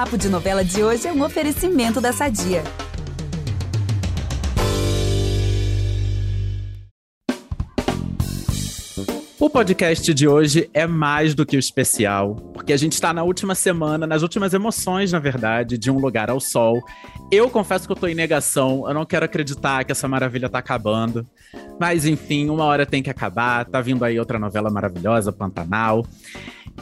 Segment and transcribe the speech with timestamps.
[0.00, 2.64] Papo de Novela de hoje é um oferecimento da Sadia.
[9.38, 13.22] O podcast de hoje é mais do que o especial, porque a gente está na
[13.22, 16.82] última semana, nas últimas emoções, na verdade, de Um Lugar ao Sol.
[17.30, 20.60] Eu confesso que eu tô em negação, eu não quero acreditar que essa maravilha tá
[20.60, 21.26] acabando.
[21.78, 26.06] Mas enfim, uma hora tem que acabar, tá vindo aí outra novela maravilhosa, Pantanal.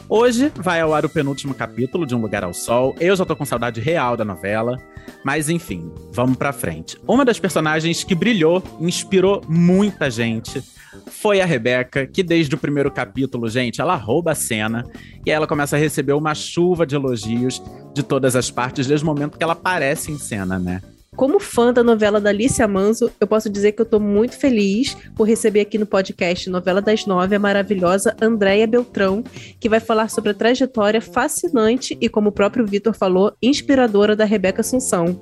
[0.07, 2.95] Hoje vai ao ar o penúltimo capítulo de Um Lugar ao Sol.
[2.99, 4.77] Eu já tô com saudade real da novela.
[5.23, 6.97] Mas enfim, vamos pra frente.
[7.07, 10.63] Uma das personagens que brilhou, inspirou muita gente,
[11.07, 14.85] foi a Rebeca, que desde o primeiro capítulo, gente, ela rouba a cena
[15.25, 17.61] e aí ela começa a receber uma chuva de elogios
[17.93, 20.81] de todas as partes desde o momento que ela aparece em cena, né?
[21.19, 24.95] Como fã da novela da Alicia Manso, eu posso dizer que eu estou muito feliz
[25.17, 29.21] por receber aqui no podcast Novela das Nove a maravilhosa Andréia Beltrão,
[29.59, 34.23] que vai falar sobre a trajetória fascinante e, como o próprio Vitor falou, inspiradora da
[34.23, 35.21] Rebeca Assunção.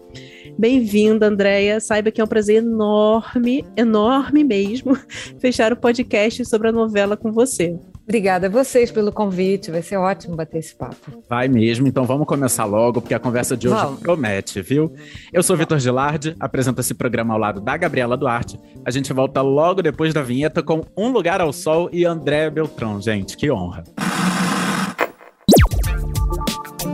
[0.56, 1.80] Bem-vinda, Andréia.
[1.80, 4.96] Saiba que é um prazer enorme, enorme mesmo,
[5.42, 7.76] fechar o podcast sobre a novela com você.
[8.08, 11.22] Obrigada a vocês pelo convite, vai ser ótimo bater esse papo.
[11.28, 14.00] Vai mesmo, então vamos começar logo, porque a conversa de hoje vamos.
[14.00, 14.94] promete, viu?
[15.34, 18.58] Eu sou Vitor Gilardi, apresento esse programa ao lado da Gabriela Duarte.
[18.86, 23.02] A gente volta logo depois da vinheta com Um Lugar ao Sol e André Beltrão,
[23.02, 23.84] gente, que honra.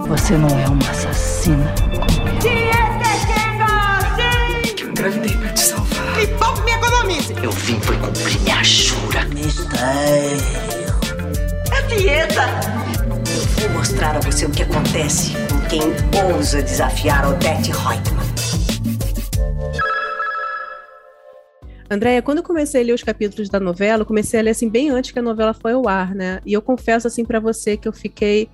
[0.08, 1.76] Você não é uma assassina.
[13.94, 18.26] Mostrar a você o que acontece com quem ousa desafiar Odette Reutemann.
[21.88, 24.68] Andréia, quando eu comecei a ler os capítulos da novela, eu comecei a ler assim
[24.68, 26.42] bem antes que a novela foi ao ar, né?
[26.44, 28.50] E eu confesso assim para você que eu fiquei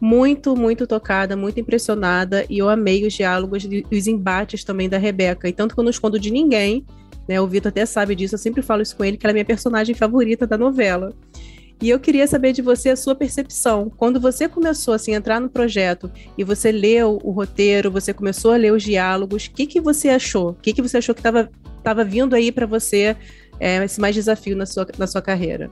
[0.00, 4.98] muito, muito tocada, muito impressionada e eu amei os diálogos e os embates também da
[4.98, 5.48] Rebeca.
[5.48, 6.84] E tanto que eu não escondo de ninguém,
[7.28, 7.40] né?
[7.40, 9.44] O Vitor até sabe disso, eu sempre falo isso com ele, que ela é minha
[9.44, 11.14] personagem favorita da novela.
[11.80, 13.90] E eu queria saber de você a sua percepção.
[13.96, 18.52] Quando você começou assim, a entrar no projeto e você leu o roteiro, você começou
[18.52, 20.50] a ler os diálogos, o que, que você achou?
[20.50, 23.16] O que, que você achou que estava vindo aí para você
[23.58, 25.70] é, esse mais desafio na sua, na sua carreira?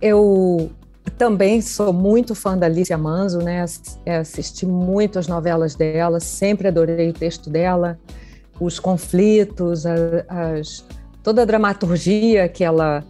[0.00, 0.70] Eu
[1.16, 3.64] também sou muito fã da Alicia Manzo, né?
[4.06, 7.98] É, assisti muito as novelas dela, sempre adorei o texto dela,
[8.60, 10.84] os conflitos, as,
[11.22, 13.04] toda a dramaturgia que ela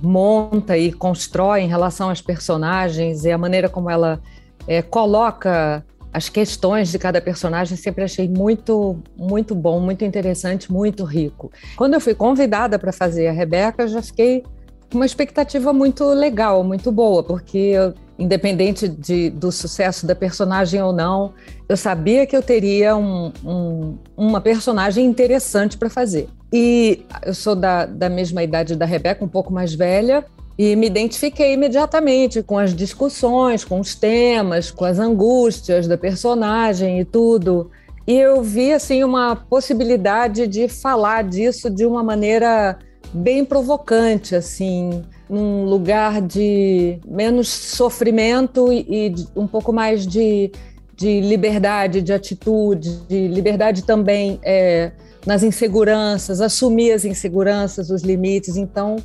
[0.00, 4.20] monta e constrói em relação às personagens e a maneira como ela
[4.66, 11.04] é, coloca as questões de cada personagem sempre achei muito muito bom, muito interessante, muito
[11.04, 11.50] rico.
[11.76, 14.44] Quando eu fui convidada para fazer a Rebeca, já fiquei
[14.90, 20.82] com uma expectativa muito legal, muito boa, porque eu, independente de, do sucesso da personagem
[20.82, 21.34] ou não,
[21.68, 26.28] eu sabia que eu teria um, um, uma personagem interessante para fazer.
[26.52, 30.24] E eu sou da, da mesma idade da Rebeca, um pouco mais velha,
[30.58, 36.98] e me identifiquei imediatamente com as discussões, com os temas, com as angústias da personagem
[36.98, 37.70] e tudo.
[38.04, 42.76] E eu vi assim uma possibilidade de falar disso de uma maneira
[43.12, 50.50] bem provocante, assim, num lugar de menos sofrimento e, e um pouco mais de,
[50.96, 54.92] de liberdade, de atitude, de liberdade também é,
[55.26, 58.56] nas inseguranças, assumir as inseguranças, os limites.
[58.56, 58.96] Então,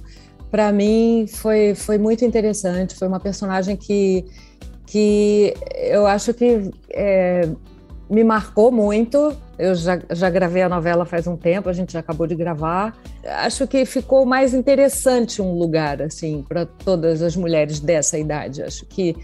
[0.49, 2.95] para mim, foi, foi muito interessante.
[2.95, 4.23] Foi uma personagem que,
[4.85, 7.49] que eu acho que é,
[8.13, 9.35] me marcou muito.
[9.57, 12.95] Eu já, já gravei a novela faz um tempo, a gente já acabou de gravar.
[13.25, 18.61] Acho que ficou mais interessante um lugar assim para todas as mulheres dessa idade.
[18.61, 19.15] Acho que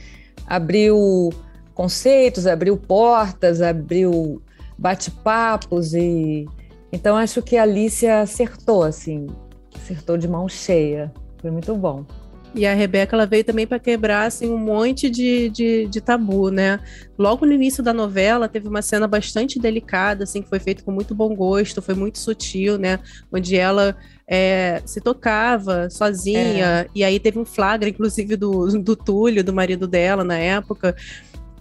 [0.47, 1.29] abriu
[1.73, 4.41] conceitos, abriu portas, abriu
[4.77, 6.47] bate-papos e
[6.91, 9.27] então acho que a Alicia acertou assim,
[9.75, 11.11] acertou de mão cheia.
[11.37, 12.05] Foi muito bom.
[12.55, 16.49] E a Rebeca ela veio também para quebrar assim, um monte de, de, de, tabu,
[16.49, 16.79] né?
[17.17, 20.91] Logo no início da novela, teve uma cena bastante delicada, assim, que foi feita com
[20.91, 22.99] muito bom gosto, foi muito sutil, né?
[23.31, 23.95] Onde ela
[24.27, 26.87] é, se tocava sozinha, é.
[26.95, 30.95] e aí teve um flagra, inclusive, do, do Túlio, do marido dela na época.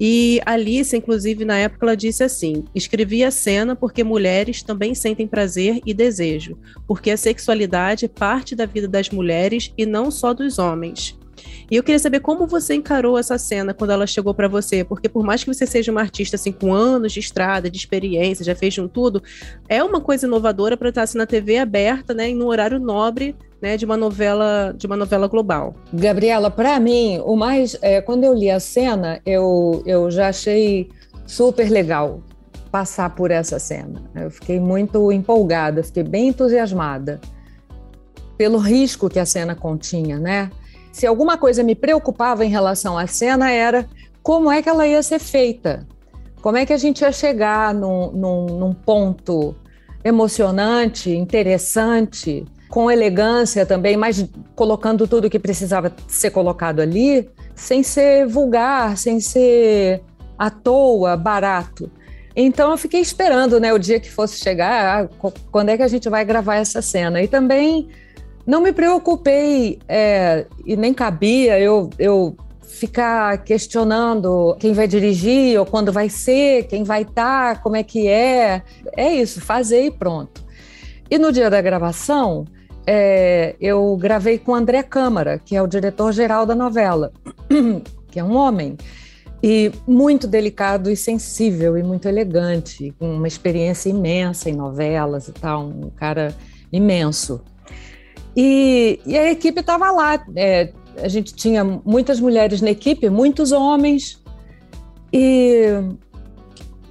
[0.01, 5.27] E Alice, inclusive, na época, ela disse assim: escrevi a cena porque mulheres também sentem
[5.27, 6.57] prazer e desejo,
[6.87, 11.19] porque a sexualidade é parte da vida das mulheres e não só dos homens.
[11.71, 15.09] E eu queria saber como você encarou essa cena quando ela chegou para você, porque
[15.09, 18.55] por mais que você seja uma artista assim com anos de estrada, de experiência, já
[18.55, 19.23] fez de um tudo,
[19.69, 23.37] é uma coisa inovadora para estar assim na TV aberta, né, em um horário nobre
[23.61, 25.75] né, de uma novela de uma novela global.
[25.93, 30.89] Gabriela, para mim, o mais é, quando eu li a cena, eu, eu já achei
[31.27, 32.23] super legal
[32.71, 34.03] passar por essa cena.
[34.15, 37.21] Eu fiquei muito empolgada, fiquei bem entusiasmada
[38.37, 40.51] pelo risco que a cena continha, né?
[40.93, 43.87] Se alguma coisa me preocupava em relação à cena era
[44.23, 45.87] como é que ela ia ser feita,
[46.41, 49.55] como é que a gente ia chegar num, num, num ponto
[50.05, 58.27] emocionante, interessante, com elegância também, mas colocando tudo que precisava ser colocado ali, sem ser
[58.27, 60.03] vulgar, sem ser
[60.39, 61.91] à toa, barato.
[62.37, 65.89] Então eu fiquei esperando, né, o dia que fosse chegar, ah, quando é que a
[65.89, 67.21] gente vai gravar essa cena.
[67.23, 67.89] E também
[68.47, 75.67] não me preocupei é, e nem cabia eu, eu ficar questionando quem vai dirigir ou
[75.67, 78.63] quando vai ser, quem vai estar, tá, como é que é.
[78.97, 80.47] É isso, fazer e pronto.
[81.11, 82.47] E no dia da gravação,
[82.91, 87.13] é, eu gravei com o André Câmara, que é o diretor-geral da novela,
[88.11, 88.79] que é um homem,
[89.43, 95.33] e muito delicado e sensível e muito elegante, com uma experiência imensa em novelas e
[95.33, 96.35] tal, um cara
[96.73, 97.43] imenso.
[98.35, 103.53] E, e a equipe estava lá, é, a gente tinha muitas mulheres na equipe, muitos
[103.53, 104.19] homens,
[105.13, 105.75] e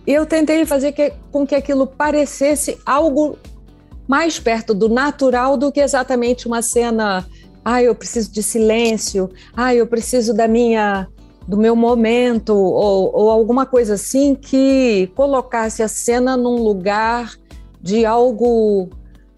[0.05, 3.35] eu tentei fazer que, com que aquilo parecesse algo
[4.07, 7.25] mais perto do natural do que exatamente uma cena.
[7.63, 9.30] Ah, eu preciso de silêncio.
[9.56, 11.07] Ah, eu preciso da minha
[11.48, 17.36] do meu momento ou, ou alguma coisa assim que colocasse a cena num lugar
[17.81, 18.89] de algo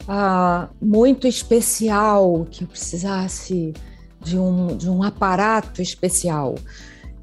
[0.07, 3.74] ah, muito especial que eu precisasse
[4.19, 6.56] de um, de um aparato especial.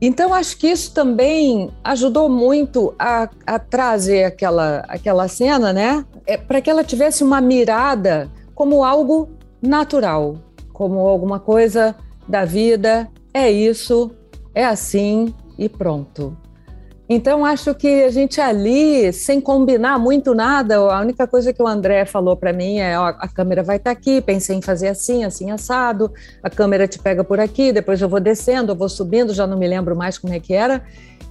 [0.01, 6.05] Então, acho que isso também ajudou muito a, a trazer aquela, aquela cena, né?
[6.27, 10.37] É, para que ela tivesse uma mirada como algo natural,
[10.73, 11.97] como alguma coisa
[12.29, 13.09] da vida.
[13.33, 14.11] É isso,
[14.55, 16.37] é assim e pronto.
[17.09, 21.67] Então, acho que a gente ali, sem combinar muito nada, a única coisa que o
[21.67, 24.89] André falou para mim é: ó, a câmera vai estar tá aqui, pensei em fazer
[24.89, 26.13] assim, assim, assado,
[26.43, 29.57] a câmera te pega por aqui, depois eu vou descendo, eu vou subindo, já não
[29.57, 30.83] me lembro mais como é que era.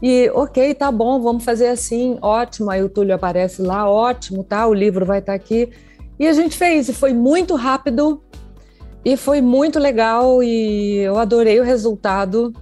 [0.01, 2.71] E, ok, tá bom, vamos fazer assim, ótimo.
[2.71, 5.69] Aí o Túlio aparece lá, ótimo, tá, o livro vai estar tá aqui.
[6.17, 8.21] E a gente fez, e foi muito rápido,
[9.03, 12.53] e foi muito legal, e eu adorei o resultado.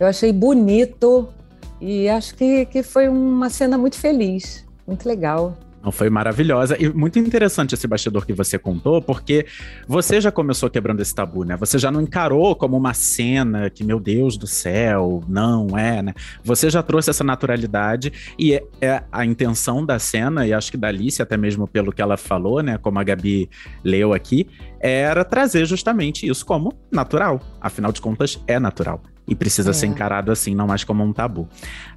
[0.00, 1.28] Eu achei bonito,
[1.80, 5.56] e acho que, que foi uma cena muito feliz, muito legal.
[5.92, 9.46] Foi maravilhosa e muito interessante esse bastidor que você contou, porque
[9.86, 11.56] você já começou quebrando esse tabu, né?
[11.56, 16.14] Você já não encarou como uma cena que, meu Deus do céu, não é, né?
[16.42, 20.76] Você já trouxe essa naturalidade e é, é a intenção da cena, e acho que
[20.76, 22.76] da Alice, até mesmo pelo que ela falou, né?
[22.76, 23.48] Como a Gabi
[23.82, 24.48] leu aqui,
[24.80, 27.40] era trazer justamente isso como natural.
[27.60, 29.72] Afinal de contas, é natural e precisa é.
[29.72, 31.46] ser encarado assim, não mais como um tabu.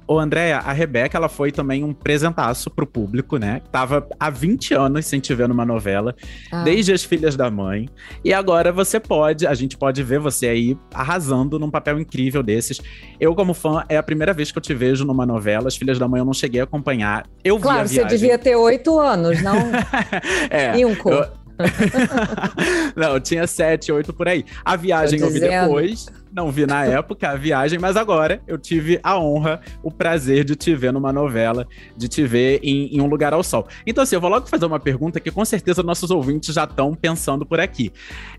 [0.06, 3.62] Ô, Andréia, a Rebeca, ela foi também um presentaço pro público, né?
[3.70, 6.14] Tava há 20 anos sem te ver numa novela,
[6.50, 6.62] ah.
[6.64, 7.88] desde As Filhas da Mãe.
[8.24, 12.80] E agora você pode, a gente pode ver você aí arrasando num papel incrível desses.
[13.18, 15.68] Eu, como fã, é a primeira vez que eu te vejo numa novela.
[15.68, 17.24] As Filhas da Mãe eu não cheguei a acompanhar.
[17.42, 19.56] Eu claro, vi a você devia ter oito anos, não?
[20.50, 20.74] é.
[20.74, 21.10] Cinco.
[21.10, 21.42] Eu...
[22.96, 24.44] não, tinha sete, oito por aí.
[24.64, 28.98] A viagem eu vi depois não vi na época a viagem, mas agora eu tive
[29.02, 33.06] a honra, o prazer de te ver numa novela, de te ver em, em um
[33.06, 33.66] lugar ao sol.
[33.86, 36.94] Então, assim, eu vou logo fazer uma pergunta que com certeza nossos ouvintes já estão
[36.94, 37.92] pensando por aqui.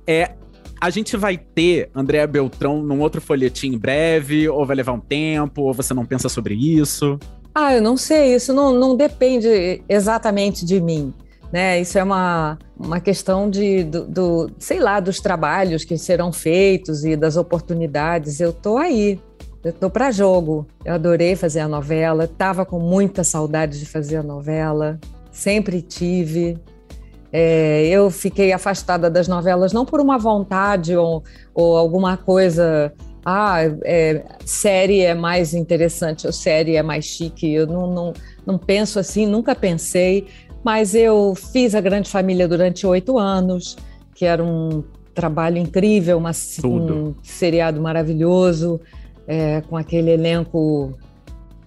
[0.07, 0.31] É
[0.81, 5.00] a gente vai ter Andréa Beltrão num outro folhetim em breve, ou vai levar um
[5.00, 7.17] tempo, ou você não pensa sobre isso?
[7.55, 11.13] Ah, eu não sei, isso não, não depende exatamente de mim
[11.53, 11.79] né?
[11.79, 17.05] Isso é uma, uma questão de, do, do, sei lá, dos trabalhos que serão feitos
[17.05, 18.39] e das oportunidades.
[18.39, 19.19] Eu tô aí,
[19.63, 20.65] eu tô para jogo.
[20.83, 25.00] Eu adorei fazer a novela, tava com muita saudade de fazer a novela,
[25.31, 26.57] sempre tive.
[27.31, 32.91] É, eu fiquei afastada das novelas não por uma vontade ou, ou alguma coisa.
[33.24, 37.53] Ah, é, série é mais interessante ou série é mais chique.
[37.53, 40.27] Eu não, não, não penso assim, nunca pensei.
[40.63, 43.75] Mas eu fiz a Grande Família durante oito anos,
[44.15, 46.32] que era um trabalho incrível, uma,
[46.63, 48.79] um seriado maravilhoso,
[49.27, 50.98] é, com aquele elenco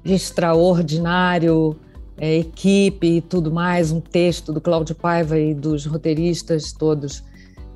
[0.04, 1.76] extraordinário,
[2.18, 7.22] é, equipe e tudo mais, um texto do Cláudio Paiva e dos roteiristas todos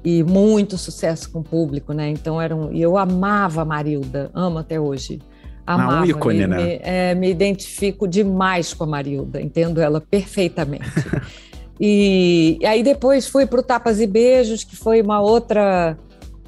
[0.05, 2.09] e muito sucesso com o público, né?
[2.09, 5.21] Então eram, e eu amava a Marilda, amo até hoje.
[5.67, 6.57] Amava, um ícone, me, né?
[6.57, 10.91] Me, é, me identifico demais com a Marilda, entendo ela perfeitamente.
[11.81, 15.97] e, e aí depois fui para o Tapas e Beijos, que foi uma outra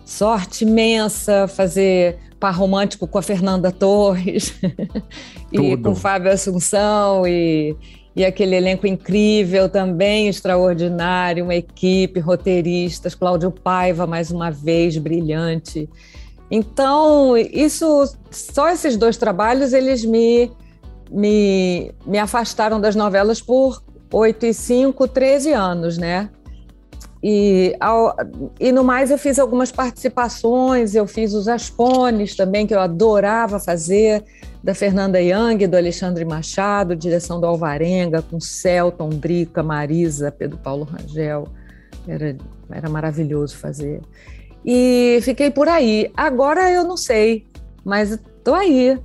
[0.05, 4.53] sorte imensa fazer par romântico com a Fernanda Torres
[5.53, 7.77] e com Fábio Assunção e,
[8.17, 15.89] e aquele elenco incrível também, extraordinário, uma equipe, roteiristas, Cláudio Paiva, mais uma vez, brilhante.
[16.55, 20.53] Então, isso, só esses dois trabalhos, eles me,
[21.11, 23.83] me, me afastaram das novelas por
[24.13, 26.29] 8 e 5, 13 anos, né?
[27.25, 28.15] E, ao,
[28.61, 33.59] e no mais eu fiz algumas participações, eu fiz os Aspones também, que eu adorava
[33.59, 34.23] fazer,
[34.63, 40.85] da Fernanda Young, do Alexandre Machado, direção do Alvarenga, com Celton, Drica, Marisa, Pedro Paulo
[40.85, 41.49] Rangel.
[42.07, 42.37] Era,
[42.71, 44.03] era maravilhoso fazer.
[44.65, 46.11] E fiquei por aí.
[46.17, 47.45] Agora eu não sei,
[47.85, 48.99] mas estou aí.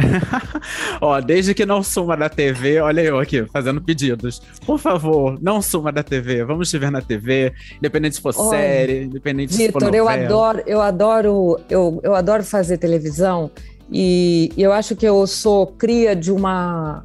[1.00, 4.40] Ó, desde que não suma da TV, olha eu aqui fazendo pedidos.
[4.64, 6.44] Por favor, não suma da TV.
[6.44, 10.04] Vamos te ver na TV, independente se for Olha, série, independente se for Vitor, eu
[10.04, 10.24] novela.
[10.24, 13.50] adoro, eu adoro, eu, eu adoro fazer televisão
[13.92, 17.04] e eu acho que eu sou cria de uma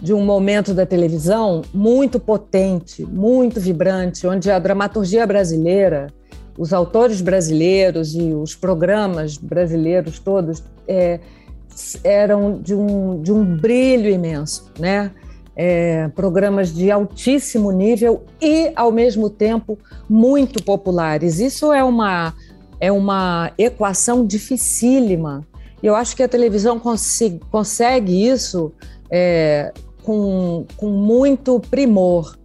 [0.00, 6.08] de um momento da televisão muito potente, muito vibrante, onde a dramaturgia brasileira,
[6.56, 11.18] os autores brasileiros e os programas brasileiros todos é,
[12.02, 15.10] eram de um, de um brilho imenso, né?
[15.56, 21.38] É, programas de altíssimo nível e, ao mesmo tempo, muito populares.
[21.38, 22.34] Isso é uma,
[22.80, 25.46] é uma equação dificílima.
[25.80, 28.72] E eu acho que a televisão consegue, consegue isso
[29.08, 32.36] é, com, com muito primor.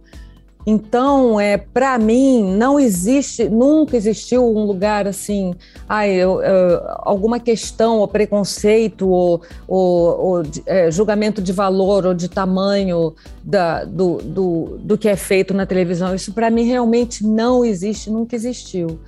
[0.66, 5.54] Então, é, para mim, não existe, nunca existiu um lugar assim,
[5.88, 12.14] ah, eu, eu, alguma questão ou preconceito ou, ou, ou é, julgamento de valor ou
[12.14, 16.14] de tamanho da, do, do, do que é feito na televisão.
[16.14, 19.00] Isso para mim realmente não existe, nunca existiu.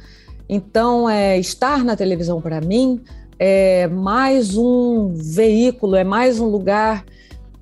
[0.48, 3.00] Então, é, estar na televisão para mim
[3.38, 7.04] é mais um veículo, é mais um lugar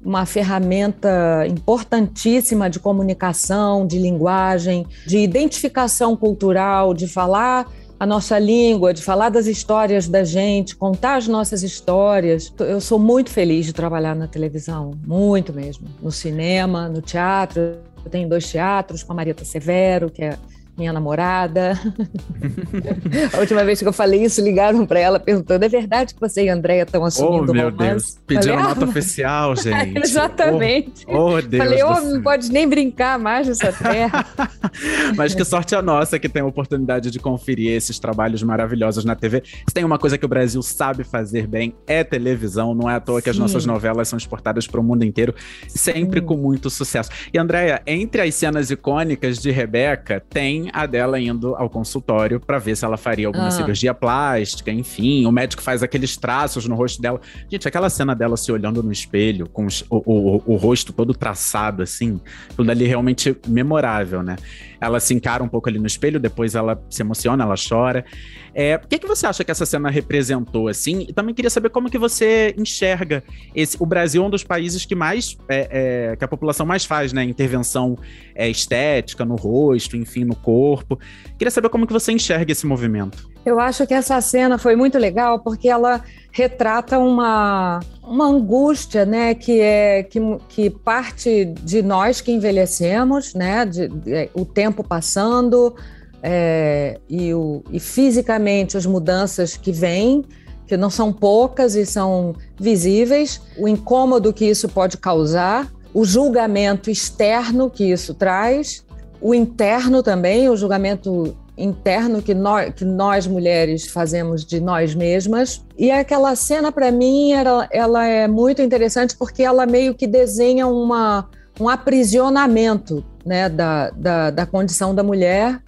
[0.04, 8.94] uma ferramenta importantíssima de comunicação, de linguagem, de identificação cultural, de falar a nossa língua,
[8.94, 12.50] de falar das histórias da gente, contar as nossas histórias.
[12.58, 15.86] Eu sou muito feliz de trabalhar na televisão, muito mesmo.
[16.00, 17.76] No cinema, no teatro.
[18.02, 20.38] Eu tenho dois teatros com a Marieta Severo, que é
[20.80, 21.78] minha namorada.
[23.32, 26.44] a última vez que eu falei isso, ligaram para ela perguntando: é verdade que você
[26.44, 27.90] e a Andréia estão assumindo oh, meu romance?
[27.90, 28.18] Deus.
[28.26, 29.98] Pediram falei, nota ah, oficial, gente.
[29.98, 31.04] Exatamente.
[31.06, 31.62] Oh, oh Deus.
[31.62, 34.26] Falei, oh, não pode nem brincar mais nessa terra.
[35.16, 39.14] Mas que sorte a nossa que tem a oportunidade de conferir esses trabalhos maravilhosos na
[39.14, 39.42] TV.
[39.44, 42.74] Se tem uma coisa que o Brasil sabe fazer bem, é televisão.
[42.74, 43.24] Não é à toa Sim.
[43.24, 45.34] que as nossas novelas são exportadas para o mundo inteiro,
[45.68, 46.26] sempre Sim.
[46.26, 47.10] com muito sucesso.
[47.32, 52.58] E, Andréia, entre as cenas icônicas de Rebeca, tem a dela indo ao consultório para
[52.58, 53.50] ver se ela faria alguma ah.
[53.50, 55.26] cirurgia plástica, enfim.
[55.26, 57.20] O médico faz aqueles traços no rosto dela.
[57.50, 61.14] Gente, aquela cena dela se olhando no espelho, com os, o, o, o, rosto todo
[61.14, 62.20] traçado, assim,
[62.56, 64.36] tudo ali realmente memorável, né?
[64.80, 68.04] Ela se encara um pouco ali no espelho, depois ela se emociona, ela chora.
[68.54, 71.06] É, o que, que você acha que essa cena representou, assim?
[71.08, 73.22] E também queria saber como que você enxerga
[73.54, 75.68] esse, o Brasil é um dos países que mais, é,
[76.12, 77.24] é, que a população mais faz, né?
[77.24, 77.96] Intervenção
[78.34, 80.98] é, estética no rosto, enfim, no corpo.
[81.38, 83.30] Queria saber como que você enxerga esse movimento.
[83.44, 89.34] Eu acho que essa cena foi muito legal porque ela retrata uma, uma angústia, né,
[89.34, 95.74] que é que, que parte de nós que envelhecemos, né, de, de o tempo passando
[96.22, 100.24] é, e, o, e fisicamente as mudanças que vêm,
[100.66, 106.90] que não são poucas e são visíveis, o incômodo que isso pode causar, o julgamento
[106.90, 108.84] externo que isso traz,
[109.20, 115.64] o interno também, o julgamento interno que nós, que nós mulheres fazemos de nós mesmas.
[115.76, 120.66] E aquela cena, para mim, ela, ela é muito interessante porque ela meio que desenha
[120.66, 121.28] uma,
[121.60, 125.60] um aprisionamento né, da, da, da condição da mulher.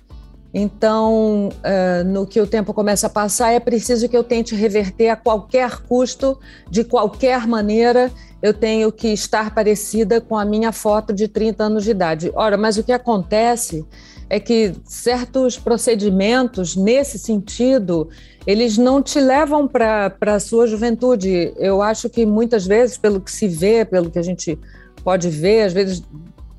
[0.55, 5.09] Então, uh, no que o tempo começa a passar, é preciso que eu tente reverter
[5.09, 6.39] a qualquer custo,
[6.71, 8.11] de qualquer maneira,
[8.43, 12.33] eu tenho que estar parecida com a minha foto de 30 anos de idade.
[12.35, 13.87] Ora, mas o que acontece
[14.29, 18.09] é que certos procedimentos nesse sentido
[18.47, 21.53] eles não te levam para a sua juventude.
[21.57, 24.59] Eu acho que muitas vezes, pelo que se vê, pelo que a gente
[25.05, 26.03] pode ver, às vezes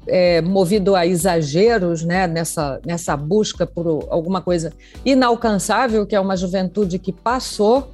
[0.07, 4.73] é, movido a exageros, né, nessa, nessa busca por alguma coisa
[5.05, 7.91] inalcançável, que é uma juventude que passou,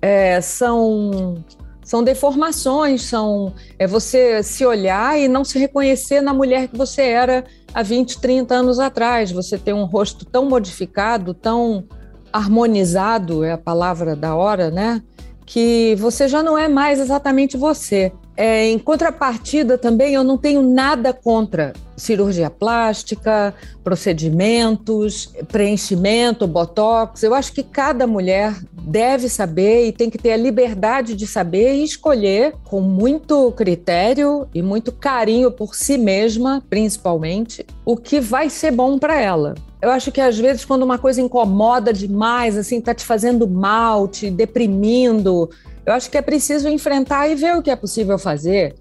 [0.00, 1.42] é, são
[1.84, 7.02] são deformações, são é você se olhar e não se reconhecer na mulher que você
[7.02, 7.44] era
[7.74, 9.32] há 20, 30 anos atrás.
[9.32, 11.84] Você tem um rosto tão modificado, tão
[12.32, 15.02] harmonizado é a palavra da hora, né?
[15.44, 18.12] Que você já não é mais exatamente você.
[18.44, 27.22] É, em contrapartida, também eu não tenho nada contra cirurgia plástica, procedimentos, preenchimento, botox.
[27.22, 31.74] Eu acho que cada mulher deve saber e tem que ter a liberdade de saber
[31.76, 38.50] e escolher com muito critério e muito carinho por si mesma, principalmente, o que vai
[38.50, 39.54] ser bom para ela.
[39.80, 44.08] Eu acho que às vezes quando uma coisa incomoda demais, assim, tá te fazendo mal,
[44.08, 45.48] te deprimindo,
[45.84, 48.74] eu acho que é preciso enfrentar e ver o que é possível fazer,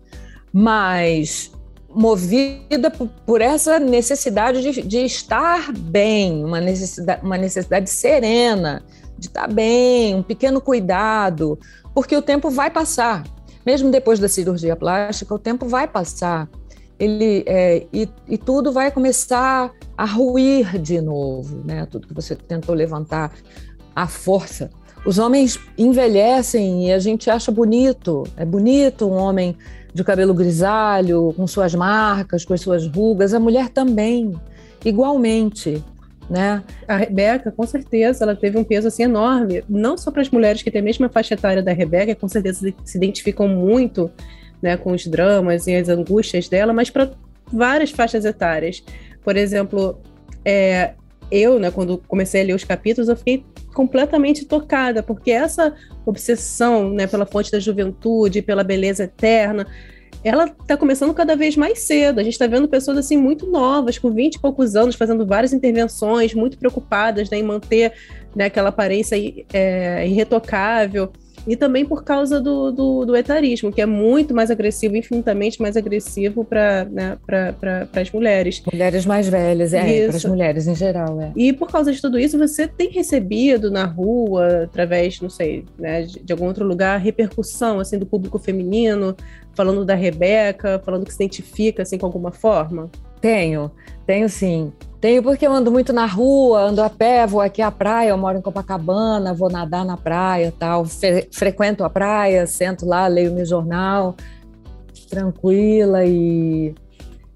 [0.54, 1.52] mas
[1.94, 2.90] movida
[3.26, 8.84] por, essa necessidade de, de estar bem, uma necessidade, uma necessidade serena,
[9.18, 11.60] de estar bem, um pequeno cuidado,
[11.94, 13.24] porque o tempo vai passar.
[13.66, 16.50] Mesmo depois da cirurgia plástica, o tempo vai passar.
[16.98, 21.86] Ele, é, e, e tudo vai começar a ruir de novo, né?
[21.86, 23.32] Tudo que você tentou levantar,
[23.96, 24.70] a força
[25.06, 28.24] os homens envelhecem e a gente acha bonito.
[28.38, 29.56] É bonito um homem
[29.94, 33.34] de cabelo grisalho, com suas marcas, com as suas rugas.
[33.34, 34.34] A mulher também,
[34.86, 35.84] igualmente.
[36.30, 36.64] Né?
[36.88, 40.62] A Rebeca, com certeza, ela teve um peso assim enorme, não só para as mulheres
[40.62, 44.10] que têm a mesma faixa etária da Rebeca, com certeza se identificam muito
[44.62, 47.12] né, com os dramas e as angústias dela, mas para
[47.52, 48.82] várias faixas etárias.
[49.24, 50.00] Por exemplo,
[50.46, 50.94] é,
[51.32, 55.74] eu, né, quando comecei a ler os capítulos, eu fiquei completamente tocada, porque essa
[56.06, 59.66] obsessão, né, pela fonte da juventude, pela beleza eterna,
[60.24, 62.20] ela está começando cada vez mais cedo.
[62.20, 65.54] A gente está vendo pessoas assim muito novas, com 20 e poucos anos, fazendo várias
[65.54, 67.94] intervenções, muito preocupadas né, em manter
[68.36, 69.16] né, aquela aparência
[69.52, 71.12] é, irretocável
[71.48, 75.76] e também por causa do, do, do, etarismo, que é muito mais agressivo, infinitamente mais
[75.76, 78.62] agressivo para né, pra, as mulheres.
[78.72, 81.20] Mulheres mais velhas, é, para as mulheres em geral.
[81.22, 81.32] É.
[81.36, 86.04] E por causa de tudo isso, você tem recebido na rua, através, não sei, né,
[86.04, 89.16] de, de algum outro lugar, repercussão assim, do público feminino,
[89.54, 92.90] falando da Rebeca, falando que se identifica assim, com alguma forma?
[93.22, 93.72] Tenho,
[94.06, 94.74] tenho sim.
[95.00, 98.18] Tenho porque eu ando muito na rua, ando a pé, vou aqui à praia, eu
[98.18, 103.34] moro em Copacabana, vou nadar na praia, tal, Fre frequento a praia, sento lá, leio
[103.34, 104.16] meu jornal,
[105.10, 106.76] tranquila e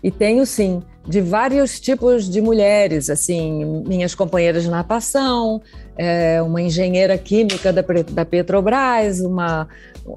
[0.04, 5.62] e tenho sim de vários tipos de mulheres, assim, minhas companheiras de natação,
[5.98, 9.68] é, uma engenheira química da, da Petrobras, uma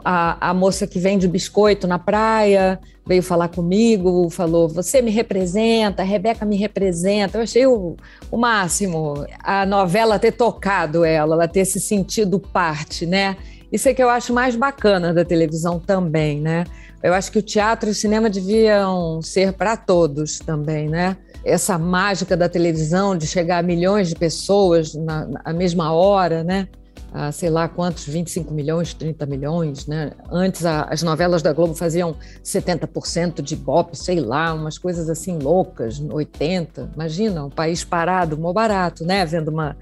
[0.04, 6.02] a, a moça que vende biscoito na praia veio falar comigo, falou: Você me representa,
[6.02, 7.38] a Rebeca me representa.
[7.38, 7.96] Eu achei o,
[8.30, 13.36] o máximo a novela ter tocado ela, ela ter se sentido parte, né?
[13.72, 16.64] Isso é que eu acho mais bacana da televisão também, né?
[17.02, 21.16] Eu acho que o teatro e o cinema deviam ser para todos também, né?
[21.44, 26.68] Essa mágica da televisão de chegar a milhões de pessoas na, na mesma hora, né?
[27.12, 30.12] A sei lá quantos, 25 milhões, 30 milhões, né?
[30.30, 35.38] Antes a, as novelas da Globo faziam 70% de bop, sei lá, umas coisas assim
[35.38, 36.90] loucas, 80.
[36.94, 39.24] Imagina, um país parado, mó barato, né?
[39.24, 39.76] Vendo uma,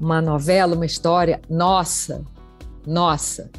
[0.00, 2.24] uma novela, uma história nossa,
[2.86, 3.50] nossa,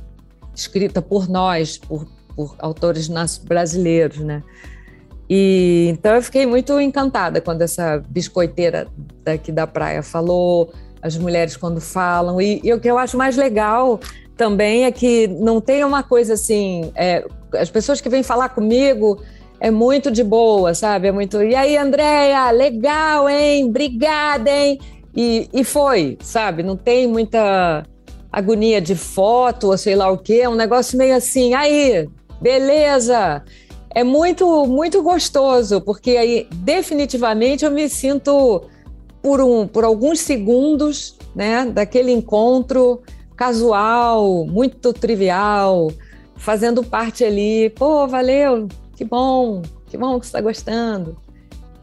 [0.55, 3.09] escrita por nós, por, por autores
[3.43, 4.43] brasileiros, né?
[5.29, 8.87] E então eu fiquei muito encantada quando essa biscoiteira
[9.23, 12.41] daqui da praia falou as mulheres quando falam.
[12.41, 13.99] E, e o que eu acho mais legal
[14.35, 16.91] também é que não tem uma coisa assim.
[16.95, 19.21] É, as pessoas que vêm falar comigo
[19.59, 21.07] é muito de boa, sabe?
[21.07, 21.41] É muito.
[21.43, 23.65] E aí, Andréia, legal, hein?
[23.65, 24.79] Obrigada, hein?
[25.15, 26.63] E, e foi, sabe?
[26.63, 27.83] Não tem muita
[28.31, 30.41] agonia de foto ou sei lá o quê.
[30.43, 32.07] É um negócio meio assim, aí,
[32.41, 33.43] beleza.
[33.93, 38.61] É muito, muito gostoso, porque aí definitivamente eu me sinto
[39.21, 43.01] por, um, por alguns segundos né, daquele encontro
[43.35, 45.91] casual, muito trivial,
[46.35, 47.69] fazendo parte ali.
[47.71, 51.17] Pô, valeu, que bom, que bom que você está gostando.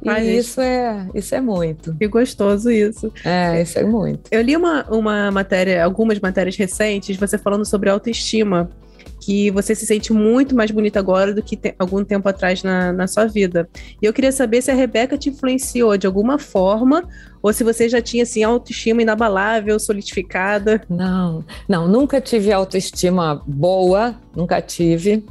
[0.03, 1.95] E Ai, isso é, isso é muito.
[1.95, 3.13] Que gostoso isso.
[3.25, 4.29] É, isso é muito.
[4.31, 8.71] Eu li uma, uma matéria, algumas matérias recentes, você falando sobre autoestima
[9.27, 12.93] que você se sente muito mais bonita agora do que te, algum tempo atrás na,
[12.93, 13.69] na sua vida.
[14.01, 17.03] E eu queria saber se a Rebeca te influenciou de alguma forma
[17.43, 20.81] ou se você já tinha assim autoestima inabalável, solidificada.
[20.89, 25.25] Não, não, nunca tive autoestima boa, nunca tive.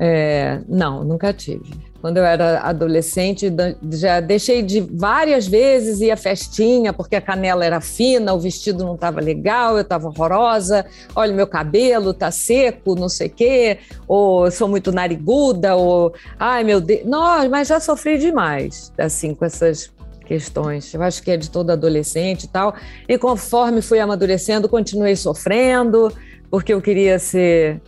[0.00, 3.52] É, não, nunca tive quando eu era adolescente,
[3.92, 8.84] já deixei de várias vezes ir à festinha, porque a canela era fina, o vestido
[8.84, 13.78] não estava legal, eu estava horrorosa, olha, meu cabelo tá seco, não sei o quê,
[14.06, 17.04] ou sou muito nariguda, ou ai meu Deus.
[17.04, 19.90] Não, mas já sofri demais, assim, com essas
[20.26, 20.92] questões.
[20.92, 22.74] Eu acho que é de todo adolescente e tal.
[23.08, 26.12] E conforme fui amadurecendo, continuei sofrendo,
[26.50, 27.80] porque eu queria ser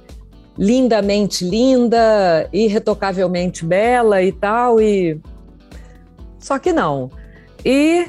[0.58, 5.20] lindamente linda, irretocavelmente bela e tal, e
[6.38, 7.10] só que não.
[7.64, 8.06] E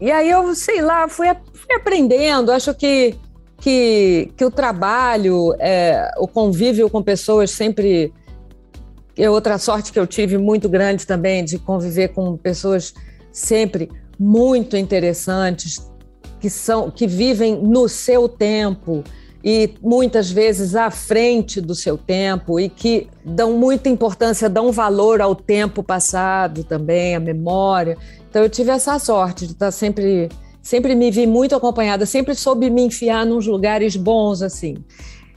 [0.00, 3.16] e aí eu, sei lá, fui, fui aprendendo, acho que
[3.62, 8.12] que, que o trabalho, é, o convívio com pessoas sempre
[9.16, 12.92] é outra sorte que eu tive muito grande também de conviver com pessoas
[13.30, 15.88] sempre muito interessantes
[16.40, 19.04] que são que vivem no seu tempo
[19.44, 25.20] e muitas vezes à frente do seu tempo e que dão muita importância, dão valor
[25.20, 27.96] ao tempo passado também, à memória.
[28.28, 30.28] Então eu tive essa sorte de estar sempre
[30.62, 34.76] sempre me vi muito acompanhada, sempre soube me enfiar nos lugares bons assim.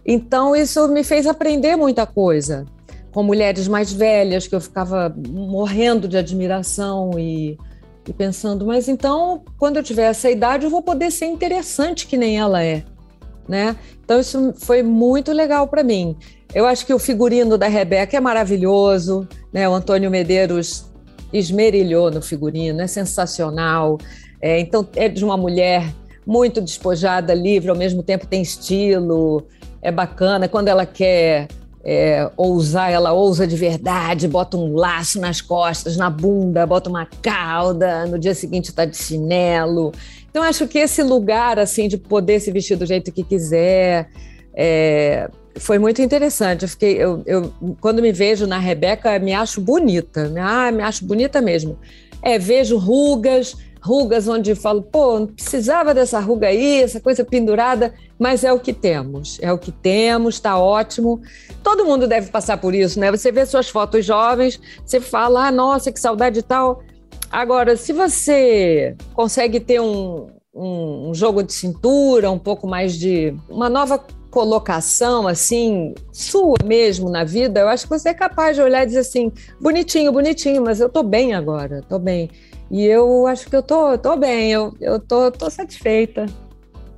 [0.06, 2.66] Então isso me fez aprender muita coisa
[3.12, 7.58] com mulheres mais velhas que eu ficava morrendo de admiração e
[8.08, 12.18] e pensando, mas então, quando eu tiver essa idade, eu vou poder ser interessante que
[12.18, 12.84] nem ela é,
[13.48, 13.76] né?
[14.04, 16.16] Então isso foi muito legal para mim.
[16.54, 19.68] Eu acho que o figurino da Rebeca é maravilhoso, né?
[19.68, 20.86] O Antônio Medeiros
[21.34, 23.98] esmerilhou no figurino, é sensacional.
[24.42, 25.94] É, então é de uma mulher
[26.26, 29.46] muito despojada, livre, ao mesmo tempo tem estilo,
[29.82, 30.48] é bacana.
[30.48, 31.48] Quando ela quer
[31.84, 37.06] é, ousar, ela ousa de verdade, bota um laço nas costas, na bunda, bota uma
[37.22, 39.92] cauda, no dia seguinte está de chinelo.
[40.36, 44.10] Então, acho que esse lugar, assim, de poder se vestir do jeito que quiser,
[44.54, 46.64] é, foi muito interessante.
[46.64, 51.06] Eu fiquei, eu, eu, quando me vejo na Rebeca, me acho bonita, ah, me acho
[51.06, 51.80] bonita mesmo.
[52.22, 57.94] É, vejo rugas, rugas onde falo, pô, não precisava dessa ruga aí, essa coisa pendurada,
[58.20, 61.22] mas é o que temos, é o que temos, está ótimo.
[61.64, 63.10] Todo mundo deve passar por isso, né?
[63.10, 66.84] Você vê suas fotos jovens, você fala, ah, nossa, que saudade e tal.
[67.36, 73.36] Agora, se você consegue ter um, um, um jogo de cintura, um pouco mais de
[73.50, 78.62] uma nova colocação assim, sua mesmo na vida, eu acho que você é capaz de
[78.62, 82.30] olhar e dizer assim, bonitinho, bonitinho, mas eu tô bem agora, tô bem.
[82.72, 86.28] E eu acho que eu tô, tô bem, eu, eu tô, tô satisfeita.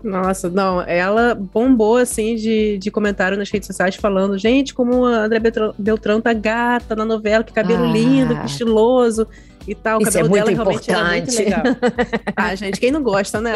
[0.03, 5.25] Nossa, não, ela bombou assim de, de comentário nas redes sociais falando, gente, como a
[5.25, 5.39] André
[5.77, 9.27] Beltrão tá gata na novela, que cabelo ah, lindo, que estiloso
[9.67, 9.99] e tal.
[9.99, 10.91] O isso cabelo é dela importante.
[10.91, 11.91] realmente era muito legal.
[12.35, 13.53] ah, gente, quem não gosta, né?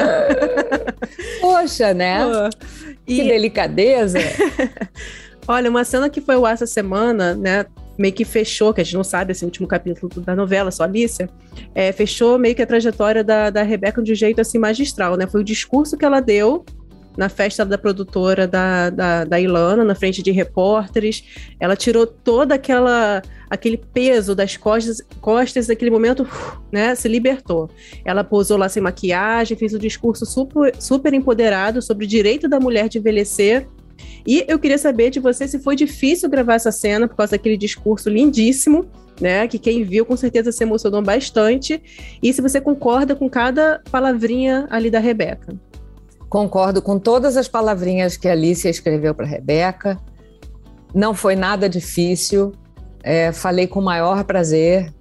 [1.39, 2.19] Poxa, né?
[2.25, 2.67] Pô.
[3.07, 3.15] E...
[3.15, 4.19] Que delicadeza.
[5.47, 7.65] Olha, uma cena que foi o essa semana, né?
[8.01, 11.29] Meio que fechou, que a gente não sabe esse último capítulo da novela, só Alicia,
[11.73, 15.27] é, fechou meio que a trajetória da, da Rebeca de um jeito assim magistral, né?
[15.27, 16.65] Foi o discurso que ela deu
[17.17, 21.23] na festa da produtora da, da, da Ilana, na frente de repórteres.
[21.59, 26.25] Ela tirou toda aquela aquele peso das costas, costas naquele momento,
[26.71, 27.69] né, se libertou.
[28.05, 32.61] Ela posou lá sem maquiagem, fez um discurso super, super empoderado sobre o direito da
[32.61, 33.67] mulher de envelhecer
[34.25, 37.57] e eu queria saber de você se foi difícil gravar essa cena por causa daquele
[37.57, 38.85] discurso lindíssimo,
[39.19, 39.47] né?
[39.47, 41.81] Que quem viu com certeza se emocionou bastante.
[42.21, 45.55] E se você concorda com cada palavrinha ali da Rebeca.
[46.29, 49.99] Concordo com todas as palavrinhas que a Alicia escreveu para Rebeca.
[50.93, 52.53] Não foi nada difícil.
[53.03, 54.93] É, falei com o maior prazer.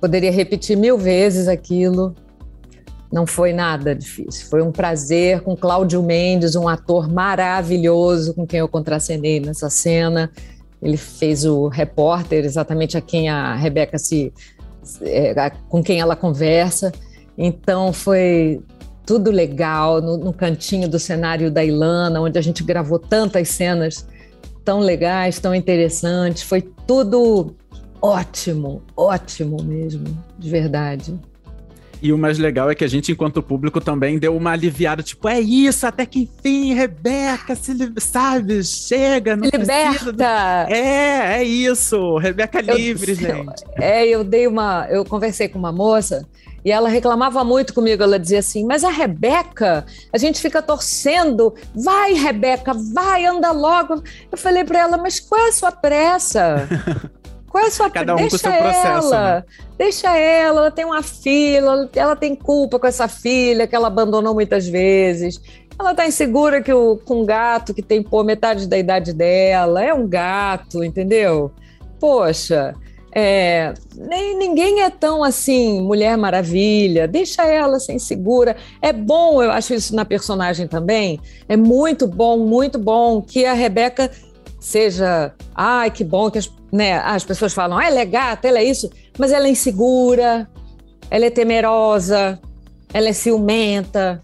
[0.00, 2.14] Poderia repetir mil vezes aquilo.
[3.12, 4.46] Não foi nada difícil.
[4.48, 10.30] Foi um prazer com Cláudio Mendes, um ator maravilhoso com quem eu contracenei nessa cena.
[10.80, 14.32] Ele fez o repórter, exatamente a quem a Rebeca se.
[15.02, 16.90] É, com quem ela conversa.
[17.36, 18.62] Então foi
[19.04, 24.06] tudo legal no, no, cantinho do cenário da Ilana, onde a gente gravou tantas cenas
[24.64, 26.42] tão legais, tão interessantes.
[26.42, 27.54] Foi tudo
[28.00, 30.04] ótimo, ótimo mesmo,
[30.38, 31.14] de verdade.
[32.02, 35.28] E o mais legal é que a gente, enquanto público, também deu uma aliviada, tipo,
[35.28, 40.12] é isso, até que enfim, Rebeca, se, sabe, chega, não Liberta!
[40.12, 40.22] Do...
[40.72, 43.64] É, é isso, Rebeca eu, livre, gente.
[43.76, 46.26] É, eu dei uma, eu conversei com uma moça
[46.64, 51.54] e ela reclamava muito comigo, ela dizia assim, mas a Rebeca, a gente fica torcendo,
[51.72, 54.02] vai Rebeca, vai, anda logo.
[54.30, 56.68] Eu falei para ela, mas qual é a sua pressa?
[57.52, 59.14] Qual é a sua Cada um deixa com seu processo.
[59.14, 59.44] Ela, né?
[59.76, 64.32] Deixa ela, ela tem uma filha, ela tem culpa com essa filha que ela abandonou
[64.32, 65.38] muitas vezes.
[65.78, 69.84] Ela tá insegura que o, com um gato que tem pô, metade da idade dela.
[69.84, 71.52] É um gato, entendeu?
[72.00, 72.74] Poxa,
[73.14, 78.56] é, nem, ninguém é tão assim, Mulher Maravilha, deixa ela ser insegura.
[78.80, 81.20] É bom, eu acho isso na personagem também.
[81.46, 84.10] É muito bom, muito bom que a Rebeca
[84.64, 85.34] seja.
[85.54, 88.64] Ai, que bom que as né, as pessoas falam, ah, ela é gata, ela é
[88.64, 90.48] isso, mas ela é insegura,
[91.10, 92.40] ela é temerosa,
[92.94, 94.22] ela é ciumenta,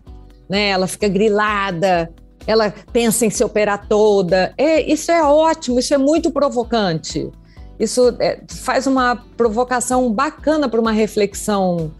[0.48, 0.70] né?
[0.70, 2.11] Ela fica grilada,
[2.46, 4.55] ela pensa em se operar toda.
[4.57, 7.31] É, isso é ótimo, isso é muito provocante.
[7.79, 11.92] Isso é, faz uma provocação bacana para uma reflexão,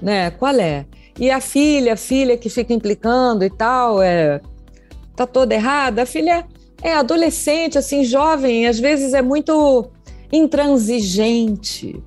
[0.00, 0.30] né?
[0.30, 0.86] Qual é?
[1.18, 4.40] E a filha, a filha que fica implicando e tal, é,
[5.16, 6.02] tá toda errada.
[6.02, 6.46] A filha
[6.82, 9.90] é adolescente, assim, jovem, às vezes é muito
[10.32, 12.02] intransigente.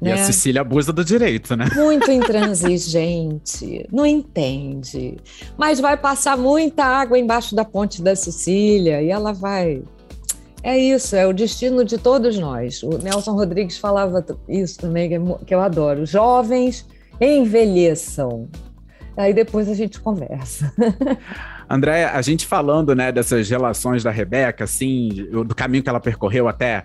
[0.00, 0.24] E a né?
[0.24, 1.66] Cecília abusa do direito, né?
[1.74, 5.16] Muito intransigente, não entende.
[5.56, 9.82] Mas vai passar muita água embaixo da ponte da Cecília e ela vai.
[10.62, 12.82] É isso, é o destino de todos nós.
[12.82, 16.04] O Nelson Rodrigues falava isso também, que é que eu adoro.
[16.04, 16.84] Jovens
[17.20, 18.48] envelheçam.
[19.16, 20.72] Aí depois a gente conversa.
[21.68, 26.48] André, a gente falando, né, dessas relações da Rebeca, assim, do caminho que ela percorreu
[26.48, 26.84] até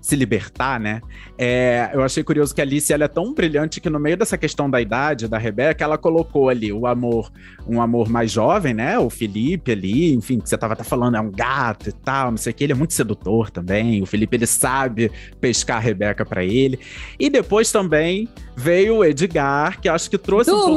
[0.00, 1.00] se libertar, né?
[1.36, 4.38] É, eu achei curioso que a Alice ela é tão brilhante que no meio dessa
[4.38, 7.30] questão da idade da Rebeca, ela colocou ali o amor,
[7.66, 8.98] um amor mais jovem, né?
[8.98, 12.38] O Felipe ali, enfim, que você tava até falando, é um gato e tal, não
[12.38, 14.02] sei o que, ele é muito sedutor também.
[14.02, 16.78] O Felipe ele sabe pescar a Rebeca para ele.
[17.18, 18.26] E depois também
[18.60, 20.50] veio o Edgar, que acho que trouxe.
[20.50, 20.74] Do um pouco...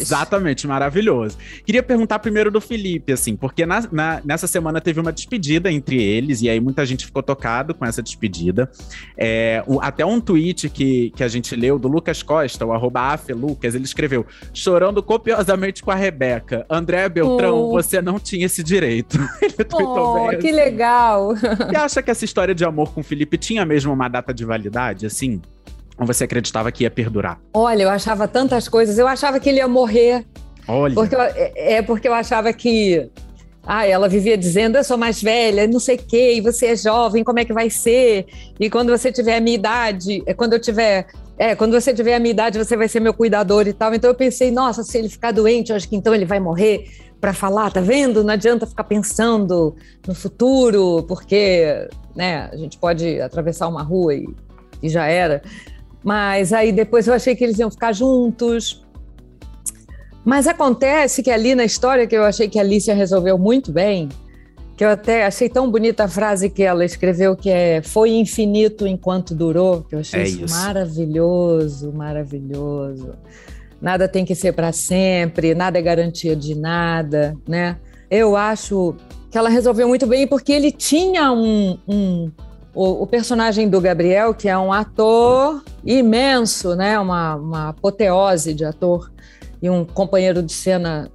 [0.00, 1.36] Exatamente, maravilhoso.
[1.64, 6.02] Queria perguntar primeiro do Felipe, assim, porque na, na, nessa semana teve uma despedida entre
[6.02, 8.70] eles, e aí muita gente ficou tocado com essa despedida.
[9.16, 13.18] É, o, até um tweet que, que a gente leu do Lucas Costa, o arroba
[13.30, 16.66] Lucas, ele escreveu: chorando copiosamente com a Rebeca.
[16.68, 17.70] André Beltrão, Oh.
[17.72, 19.18] você não tinha esse direito.
[19.40, 20.56] ele tweetou Oh, bem que assim.
[20.56, 21.34] legal!
[21.36, 24.44] Você acha que essa história de amor com o Felipe tinha mesmo uma data de
[24.44, 25.40] validade, assim?
[25.98, 27.38] Ou você acreditava que ia perdurar?
[27.52, 28.98] Olha, eu achava tantas coisas.
[28.98, 30.24] Eu achava que ele ia morrer.
[30.66, 30.94] Olha.
[30.94, 33.10] Porque eu- é é porque eu achava que.
[33.66, 36.76] Ah, ela vivia dizendo, eu sou mais velha, não sei o quê, e você é
[36.76, 38.26] jovem, como é que vai ser?
[38.60, 41.06] E quando você tiver a minha idade, é quando eu tiver.
[41.38, 43.94] É, quando você tiver a minha idade, você vai ser meu cuidador e tal.
[43.94, 46.84] Então eu pensei, nossa, se ele ficar doente, eu acho que então ele vai morrer
[47.20, 48.22] para falar, tá vendo?
[48.22, 49.74] Não adianta ficar pensando
[50.06, 54.26] no futuro, porque né, a gente pode atravessar uma rua e,
[54.82, 55.40] e já era.
[56.04, 58.84] Mas aí depois eu achei que eles iam ficar juntos.
[60.24, 64.08] Mas acontece que ali na história que eu achei que a Alicia resolveu muito bem,
[64.76, 68.86] que eu até achei tão bonita a frase que ela escreveu, que é foi infinito
[68.86, 73.12] enquanto durou, que eu achei É isso maravilhoso, maravilhoso.
[73.80, 77.76] Nada tem que ser para sempre, nada é garantia de nada, né?
[78.10, 78.94] Eu acho
[79.30, 82.30] que ela resolveu muito bem porque ele tinha um, um
[82.74, 86.98] o, o personagem do Gabriel, que é um ator imenso, né?
[86.98, 89.10] Uma, uma apoteose de ator
[89.62, 91.10] e um companheiro de cena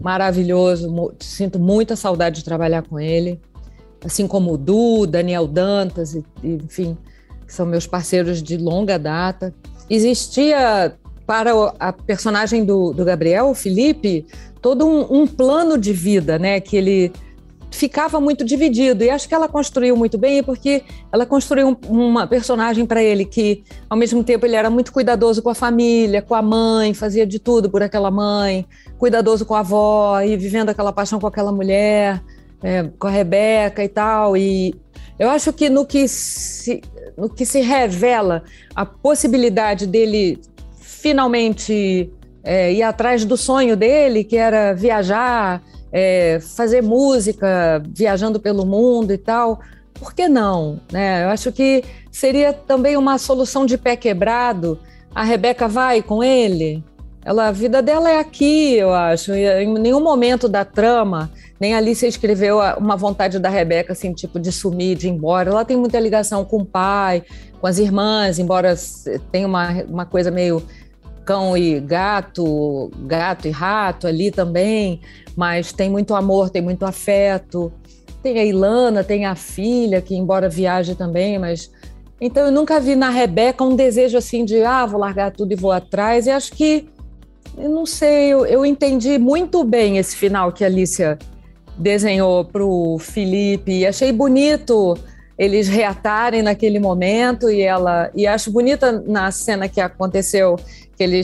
[0.00, 1.12] maravilhoso.
[1.18, 3.40] Sinto muita saudade de trabalhar com ele,
[4.04, 6.96] assim como o Du, Daniel Dantas, e, e, enfim,
[7.46, 9.52] que são meus parceiros de longa data.
[9.90, 10.94] Existia
[11.26, 14.26] para a personagem do, do Gabriel, o Felipe,
[14.62, 16.60] todo um, um plano de vida, né?
[16.60, 17.12] Que ele
[17.70, 19.04] ficava muito dividido.
[19.04, 23.24] E acho que ela construiu muito bem, porque ela construiu um- uma personagem para ele
[23.24, 27.26] que, ao mesmo tempo, ele era muito cuidadoso com a família, com a mãe, fazia
[27.26, 28.66] de tudo por aquela mãe,
[28.98, 32.22] cuidadoso com a avó e vivendo aquela paixão com aquela mulher,
[32.62, 34.36] é, com a Rebeca e tal.
[34.36, 34.74] E
[35.18, 36.82] eu acho que no que se,
[37.16, 38.42] no que se revela
[38.74, 40.40] a possibilidade dele
[40.80, 42.10] finalmente
[42.42, 49.12] é, ir atrás do sonho dele, que era viajar, é, fazer música, viajando pelo mundo
[49.12, 49.60] e tal.
[49.94, 50.80] Por que não?
[50.92, 51.24] Né?
[51.24, 54.78] Eu acho que seria também uma solução de pé quebrado.
[55.14, 56.84] A Rebeca vai com ele.
[57.24, 59.32] Ela, a vida dela é aqui, eu acho.
[59.34, 64.12] E em nenhum momento da trama, nem a Alice escreveu uma vontade da Rebeca, assim,
[64.12, 65.50] tipo, de sumir, de ir embora.
[65.50, 67.24] Ela tem muita ligação com o pai,
[67.60, 68.74] com as irmãs, embora
[69.32, 70.62] tenha uma, uma coisa meio
[71.28, 75.02] cão e gato, gato e rato ali também,
[75.36, 77.70] mas tem muito amor, tem muito afeto.
[78.22, 81.70] Tem a Ilana, tem a filha, que embora viaje também, mas.
[82.18, 85.54] Então eu nunca vi na Rebeca um desejo assim de, ah, vou largar tudo e
[85.54, 86.26] vou atrás.
[86.26, 86.88] E acho que,
[87.58, 91.18] eu não sei, eu, eu entendi muito bem esse final que a Alicia
[91.76, 93.80] desenhou para o Felipe.
[93.80, 94.96] E achei bonito
[95.38, 100.56] eles reatarem naquele momento e ela e acho bonita na cena que aconteceu
[101.02, 101.22] ele,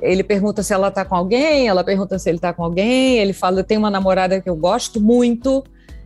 [0.00, 3.32] ele pergunta se ela está com alguém, ela pergunta se ele está com alguém, ele
[3.32, 5.64] fala, eu tenho uma namorada que eu gosto muito.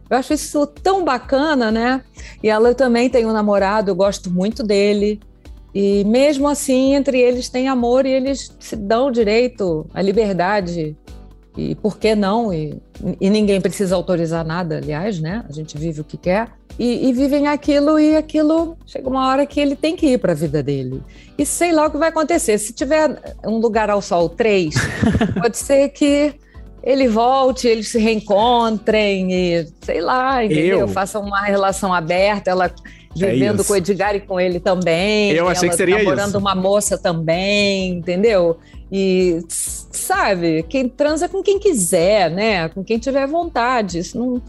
[0.09, 2.03] Eu acho isso tão bacana, né?
[2.43, 5.21] E ela também tem um namorado, eu gosto muito dele.
[5.75, 10.97] E mesmo assim, entre eles tem amor e eles se dão o direito, a liberdade
[11.57, 12.53] e por que não?
[12.53, 12.81] E,
[13.21, 15.45] e, ninguém precisa autorizar nada, aliás, né?
[15.49, 16.49] A gente vive o que quer.
[16.77, 20.33] E, e vivem aquilo e aquilo chega uma hora que ele tem que ir para
[20.33, 21.01] a vida dele.
[21.39, 22.59] E sei lá o que vai acontecer.
[22.59, 24.75] Se tiver um lugar ao sol 3,
[25.41, 26.35] pode ser que
[26.83, 30.81] ele volte, eles se reencontrem e sei lá, entendeu?
[30.81, 30.89] Eu...
[30.89, 32.71] Façam uma relação aberta, ela
[33.15, 35.33] vivendo é com o Edgar e com ele também.
[35.33, 36.39] Eu achei que seria namorando isso.
[36.39, 38.59] uma moça também, entendeu?
[38.91, 42.69] E sabe, quem transa com quem quiser, né?
[42.69, 43.99] Com quem tiver vontade.
[43.99, 44.43] Isso não.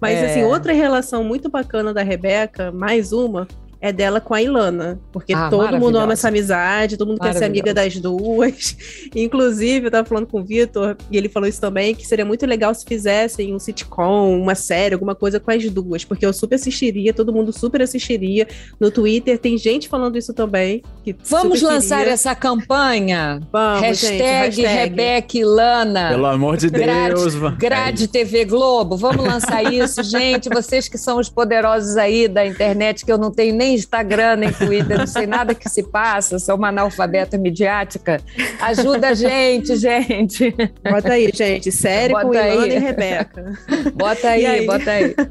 [0.00, 0.26] Mas é...
[0.26, 3.46] assim, outra relação muito bacana da Rebeca, mais uma,
[3.80, 7.34] é dela com a Ilana, porque ah, todo mundo ama essa amizade, todo mundo quer
[7.34, 8.76] ser amiga das duas.
[9.14, 12.46] Inclusive, eu tava falando com o Vitor, e ele falou isso também, que seria muito
[12.46, 16.56] legal se fizessem um sitcom, uma série, alguma coisa com as duas, porque eu super
[16.56, 18.46] assistiria, todo mundo super assistiria.
[18.80, 20.82] No Twitter tem gente falando isso também.
[21.24, 22.14] Vamos lançar queria.
[22.14, 23.40] essa campanha?
[23.52, 26.08] Vamos, hashtag, gente, hashtag Rebeca Ilana.
[26.10, 27.34] Pelo amor de Deus.
[27.34, 30.48] Grade, Grade TV Globo, vamos lançar isso, gente.
[30.48, 34.36] Vocês que são os poderosos aí da internet, que eu não tenho nem nem Instagram,
[34.36, 38.20] nem Twitter, não sei nada que se passa, sou uma analfabeta midiática.
[38.60, 40.54] Ajuda a gente, gente.
[40.88, 41.72] Bota aí, gente.
[41.72, 43.58] Série bota com Ilana e Rebeca.
[43.94, 45.14] Bota aí, aí bota aí.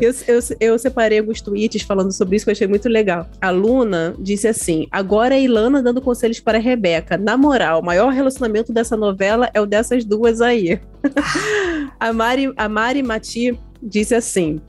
[0.00, 3.28] Eu, eu, eu separei alguns tweets falando sobre isso que eu achei muito legal.
[3.40, 7.16] A Luna disse assim: agora é Ilana dando conselhos para a Rebeca.
[7.16, 10.80] Na moral, o maior relacionamento dessa novela é o dessas duas aí.
[11.98, 14.60] a Mari, a Mari Mati disse assim: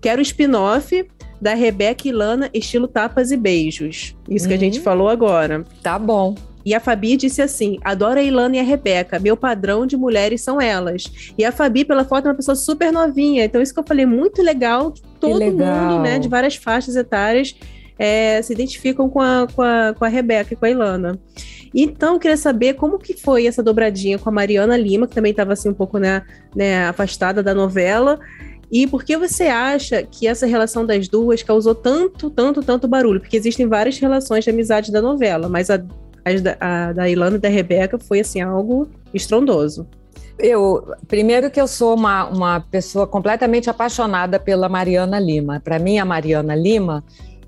[0.00, 1.06] quero spin-off
[1.40, 4.16] da Rebeca e Lana, estilo tapas e beijos.
[4.28, 4.48] Isso uhum.
[4.48, 4.84] que a gente uhum.
[4.84, 5.64] falou agora.
[5.82, 6.34] Tá bom.
[6.64, 10.42] E a Fabi disse assim: adoro a Ilana e a Rebeca, meu padrão de mulheres
[10.42, 11.32] são elas.
[11.38, 13.44] E a Fabi, pela foto, é uma pessoa super novinha.
[13.44, 14.92] Então, isso que eu falei, muito legal.
[15.18, 15.92] Todo legal.
[15.92, 17.56] mundo, né, de várias faixas etárias,
[17.98, 21.18] é, se identificam com a, com, a, com a Rebeca e com a Ilana.
[21.74, 25.30] Então, eu queria saber como que foi essa dobradinha com a Mariana Lima, que também
[25.30, 26.22] estava assim um pouco né,
[26.54, 28.18] né, afastada da novela.
[28.70, 33.20] E por que você acha que essa relação das duas causou tanto, tanto, tanto barulho?
[33.20, 35.82] Porque existem várias relações de amizade da novela, mas a,
[36.60, 39.86] a, a da Ilana e da Rebeca foi assim algo estrondoso.
[40.38, 45.60] Eu, primeiro que eu sou uma, uma pessoa completamente apaixonada pela Mariana Lima.
[45.60, 47.02] Para mim, a Mariana Lima,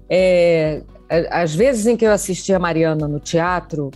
[0.09, 0.83] é,
[1.31, 3.93] às vezes em que eu assistia a Mariana no teatro,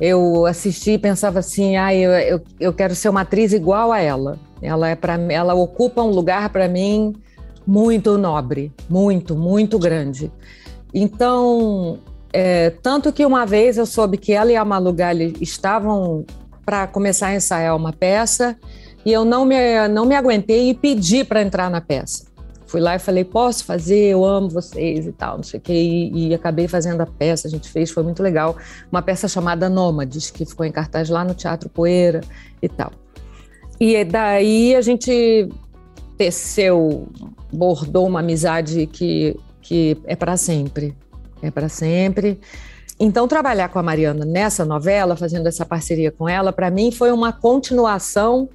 [0.00, 4.00] eu assisti e pensava assim, ah, eu, eu, eu quero ser uma atriz igual a
[4.00, 4.38] ela.
[4.60, 7.14] Ela é para ela ocupa um lugar para mim
[7.66, 10.32] muito nobre, muito, muito grande.
[10.92, 11.98] Então,
[12.32, 16.24] é, tanto que uma vez eu soube que ela e a Malu Gali estavam
[16.64, 18.56] para começar a ensaiar uma peça
[19.04, 22.26] e eu não me, não me aguentei e pedi para entrar na peça.
[22.66, 25.72] Fui lá e falei, posso fazer, eu amo vocês e tal, não sei o quê,
[25.72, 28.56] e, e acabei fazendo a peça, a gente fez, foi muito legal.
[28.92, 32.20] Uma peça chamada Nômades, que ficou em cartaz lá no Teatro Poeira
[32.60, 32.92] e tal.
[33.80, 35.48] E daí a gente
[36.16, 37.08] teceu,
[37.52, 40.94] bordou uma amizade que, que é para sempre.
[41.40, 42.40] É para sempre.
[43.00, 47.12] Então, trabalhar com a Mariana nessa novela, fazendo essa parceria com ela, para mim foi
[47.12, 48.48] uma continuação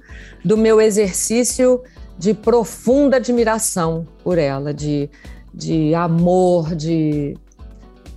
[0.44, 1.82] do meu exercício
[2.18, 5.08] de profunda admiração por ela, de,
[5.52, 7.38] de amor, de,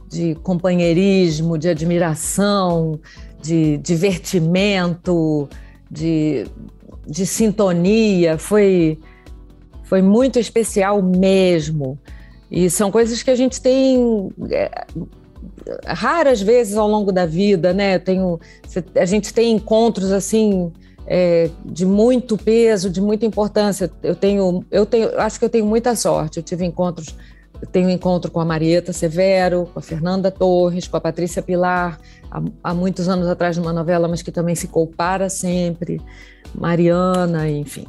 [0.09, 2.99] de companheirismo, de admiração,
[3.41, 5.47] de divertimento,
[5.89, 6.45] de
[7.07, 8.99] de sintonia, foi,
[9.83, 11.97] foi muito especial mesmo.
[12.51, 14.85] E são coisas que a gente tem é,
[15.85, 17.99] raras vezes ao longo da vida, né?
[17.99, 18.39] Tenho,
[18.95, 20.71] a gente tem encontros assim
[21.05, 23.89] é, de muito peso, de muita importância.
[24.03, 26.37] Eu tenho, eu tenho, acho que eu tenho muita sorte.
[26.37, 27.15] Eu tive encontros,
[27.71, 32.41] tenho encontro com a Marieta Severo, com a Fernanda Torres, com a Patrícia Pilar, há,
[32.63, 36.01] há muitos anos atrás numa novela, mas que também ficou para sempre.
[36.53, 37.87] Mariana, enfim.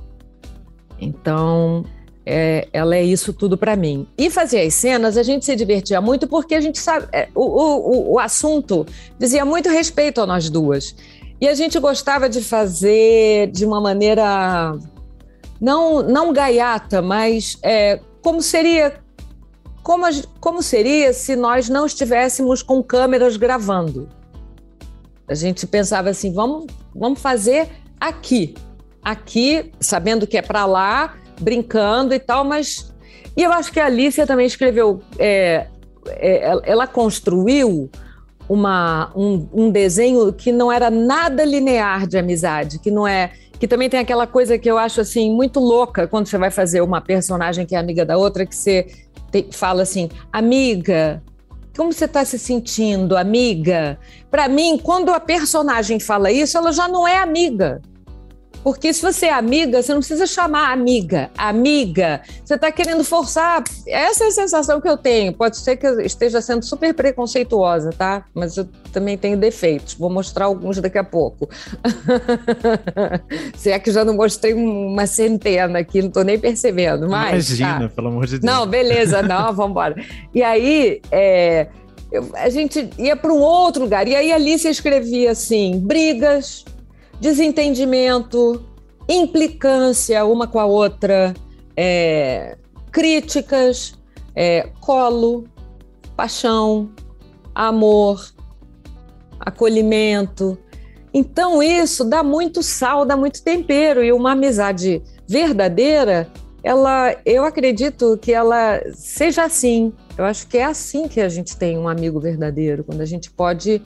[1.00, 1.84] Então,
[2.24, 4.06] é, ela é isso tudo para mim.
[4.16, 7.42] E fazer as cenas, a gente se divertia muito porque a gente sabe, é, o,
[7.42, 8.84] o, o assunto
[9.18, 10.94] dizia muito respeito a nós duas.
[11.40, 14.76] E a gente gostava de fazer de uma maneira
[15.60, 19.00] não, não gaiata, mas é, como seria
[19.88, 20.04] como,
[20.38, 24.06] como seria se nós não estivéssemos com câmeras gravando.
[25.26, 28.54] A gente pensava assim, vamos, vamos fazer aqui,
[29.02, 32.92] aqui, sabendo que é para lá, brincando e tal, mas.
[33.34, 35.68] E eu acho que a Alicia também escreveu, é,
[36.06, 37.90] é, ela construiu
[38.46, 43.66] uma, um, um desenho que não era nada linear de amizade, que não é que
[43.66, 47.00] também tem aquela coisa que eu acho assim muito louca quando você vai fazer uma
[47.00, 48.86] personagem que é amiga da outra, que você
[49.52, 51.22] fala assim, amiga,
[51.76, 53.98] como você está se sentindo, amiga?
[54.30, 57.80] Para mim, quando a personagem fala isso, ela já não é amiga.
[58.62, 62.20] Porque se você é amiga, você não precisa chamar amiga, amiga.
[62.44, 63.62] Você está querendo forçar.
[63.86, 65.32] Essa é a sensação que eu tenho.
[65.32, 68.24] Pode ser que eu esteja sendo super preconceituosa, tá?
[68.34, 69.94] Mas eu também tenho defeitos.
[69.94, 71.48] Vou mostrar alguns daqui a pouco.
[73.56, 77.08] se é que já não mostrei uma centena aqui, não estou nem percebendo.
[77.08, 77.94] Mas, Imagina, tá.
[77.94, 78.42] pelo amor de Deus.
[78.42, 79.94] Não, beleza, não, vamos embora.
[80.34, 81.68] E aí, é,
[82.10, 84.08] eu, a gente ia para um outro lugar.
[84.08, 86.64] E aí, ali você escrevia assim: brigas
[87.20, 88.64] desentendimento,
[89.08, 91.34] implicância uma com a outra,
[91.76, 92.56] é,
[92.90, 93.94] críticas,
[94.34, 95.44] é, colo,
[96.16, 96.90] paixão,
[97.54, 98.32] amor,
[99.40, 100.58] acolhimento.
[101.12, 106.28] Então, isso dá muito sal, dá muito tempero, e uma amizade verdadeira,
[106.62, 109.92] ela, eu acredito que ela seja assim.
[110.16, 113.30] Eu acho que é assim que a gente tem um amigo verdadeiro, quando a gente
[113.30, 113.80] pode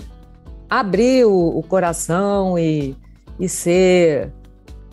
[0.68, 2.96] abrir o, o coração e,
[3.42, 4.32] e ser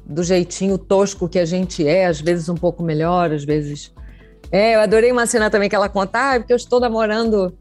[0.03, 3.93] do jeitinho tosco que a gente é, às vezes um pouco melhor, às vezes.
[4.51, 7.55] É, eu adorei uma cena também que ela conta, ah, porque eu estou namorando,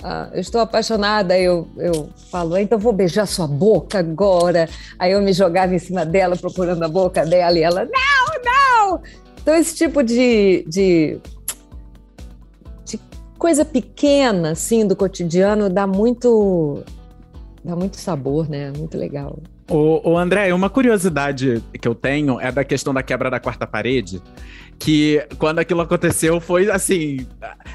[0.00, 4.68] ah, eu estou apaixonada, eu, eu falo, então vou beijar sua boca agora.
[5.00, 9.02] Aí eu me jogava em cima dela, procurando a boca dela, e ela, não, não!
[9.42, 11.18] Então, esse tipo de, de,
[12.84, 13.00] de
[13.36, 16.84] coisa pequena, assim, do cotidiano, dá muito,
[17.64, 18.70] dá muito sabor, né?
[18.76, 19.36] Muito legal.
[19.70, 23.68] O, o André, uma curiosidade que eu tenho é da questão da quebra da quarta
[23.68, 24.20] parede.
[24.80, 27.26] Que quando aquilo aconteceu foi assim.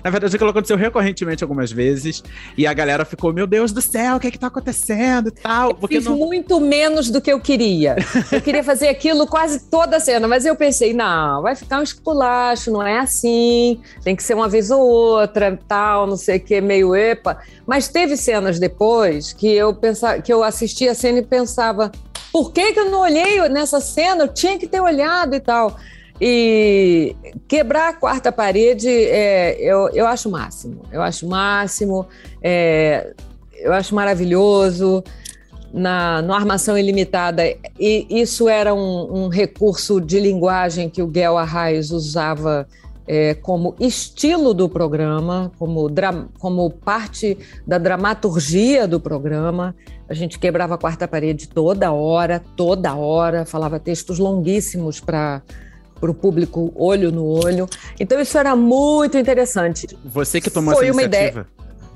[0.03, 2.23] Na verdade, aquilo aconteceu recorrentemente algumas vezes.
[2.57, 5.31] E a galera ficou: Meu Deus do céu, o que é que tá acontecendo e
[5.31, 5.69] tal?
[5.69, 6.17] Eu Porque fiz não...
[6.17, 7.95] muito menos do que eu queria.
[8.31, 11.83] Eu queria fazer aquilo quase toda a cena, mas eu pensei: Não, vai ficar um
[11.83, 13.79] esculacho, não é assim.
[14.03, 17.37] Tem que ser uma vez ou outra, tal, não sei o que, meio epa.
[17.67, 21.91] Mas teve cenas depois que eu pensava, que eu assistia a cena e pensava:
[22.31, 24.23] Por que, que eu não olhei nessa cena?
[24.23, 25.77] Eu tinha que ter olhado e tal.
[26.19, 27.15] E
[27.47, 30.83] quebrar a quarta parede, é, eu, eu acho máximo.
[30.91, 32.07] Eu acho máximo,
[32.41, 33.13] é,
[33.57, 35.03] eu acho maravilhoso.
[35.73, 37.43] Na, no Armação Ilimitada,
[37.77, 42.65] e isso era um, um recurso de linguagem que o Guel Arraes usava
[43.07, 45.87] é, como estilo do programa, como,
[46.39, 49.75] como parte da dramaturgia do programa.
[50.07, 55.41] A gente quebrava a quarta parede toda hora, toda hora, falava textos longuíssimos para
[55.99, 57.67] para o público olho no olho.
[57.99, 59.87] Então isso era muito interessante.
[60.03, 61.41] Você que tomou Foi essa iniciativa?
[61.41, 61.47] Uma ideia,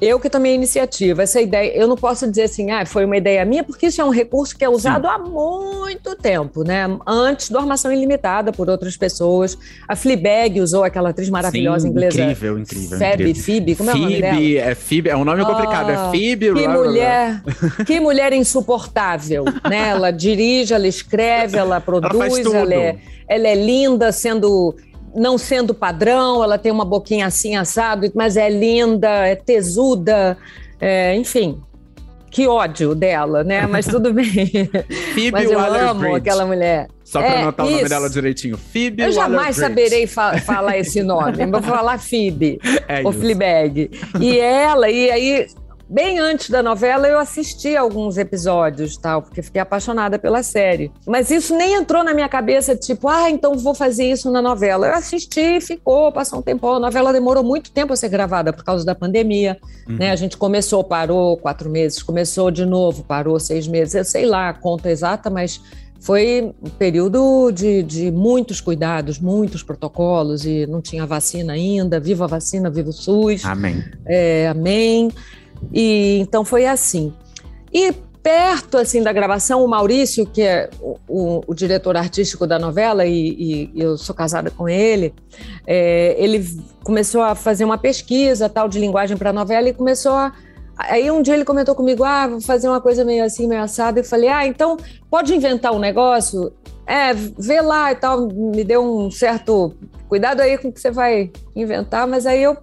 [0.02, 1.24] eu que tomei a iniciativa.
[1.24, 4.06] Essa ideia, eu não posso dizer assim, ah, foi uma ideia minha, porque isso é
[4.06, 5.14] um recurso que é usado Sim.
[5.14, 6.86] há muito tempo, né?
[7.06, 9.58] Antes do Armação Ilimitada por outras pessoas.
[9.88, 12.22] A Fleabag usou aquela atriz maravilhosa Sim, inglesa.
[12.22, 13.00] Incrível, incrível.
[13.36, 14.40] Phoebe, como é o nome dela?
[14.40, 16.54] É Phoebe, é um nome ah, complicado, é Phoebe.
[16.54, 17.44] Que mulher,
[17.86, 19.90] que mulher insuportável, né?
[19.90, 22.98] Ela dirige, ela escreve, ela produz, ela, ela é
[23.30, 24.76] ela é linda, sendo
[25.16, 30.38] não sendo padrão, ela tem uma boquinha assim assado, mas é linda, é tesuda,
[30.80, 31.62] é, enfim.
[32.32, 33.66] Que ódio dela, né?
[33.66, 34.70] Mas tudo bem.
[35.14, 36.88] Phoebe mas eu amo aquela mulher.
[37.04, 37.74] Só para é, anotar isso.
[37.74, 38.56] o nome dela direitinho.
[38.56, 41.44] Phoebe Eu jamais saberei fa falar esse nome.
[41.48, 42.60] Vou falar Phoebe.
[42.88, 43.92] É ou Fleabag.
[44.20, 45.48] E ela, e aí
[45.90, 50.92] bem antes da novela, eu assisti alguns episódios, tal, porque fiquei apaixonada pela série.
[51.06, 54.88] Mas isso nem entrou na minha cabeça, tipo, ah, então vou fazer isso na novela.
[54.88, 56.68] Eu assisti, ficou, passou um tempo.
[56.68, 59.58] A novela demorou muito tempo a ser gravada por causa da pandemia.
[59.88, 59.98] Uhum.
[59.98, 60.12] Né?
[60.12, 63.96] A gente começou, parou quatro meses, começou de novo, parou seis meses.
[63.96, 65.60] Eu sei lá a conta exata, mas
[66.00, 72.00] foi um período de, de, muitos cuidados, muitos protocolos, e não tinha vacina ainda.
[72.00, 73.44] Viva a vacina, viva o SUS.
[73.44, 73.84] Amém.
[74.06, 75.12] É, amém.
[75.74, 77.14] E então foi assim.
[77.74, 82.60] E perto assim da gravação, o Maurício, que é o, o, o diretor artístico da
[82.60, 85.14] novela, e, e, eu sou casada com ele,
[85.66, 86.46] é, ele
[86.84, 90.34] começou a fazer uma pesquisa tal de linguagem para a novela e começou a.
[90.78, 94.00] Aí um dia ele comentou comigo: ah, vou fazer uma coisa meio assim, meio assada.
[94.00, 94.78] E falei: ah, então
[95.10, 96.54] pode inventar um negócio?
[96.86, 98.28] É, vê lá e tal.
[98.28, 99.74] Me deu um certo
[100.08, 102.58] cuidado aí com o que você vai inventar, mas aí eu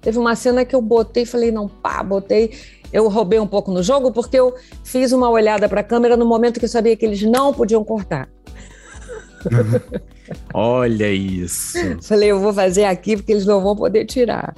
[0.00, 2.52] Teve uma cena que eu botei, falei, não, pá, botei.
[2.92, 6.26] Eu roubei um pouco no jogo porque eu fiz uma olhada para a câmera no
[6.26, 8.28] momento que eu sabia que eles não podiam cortar.
[10.54, 11.78] Olha isso.
[12.02, 14.54] Falei, eu vou fazer aqui porque eles não vão poder tirar.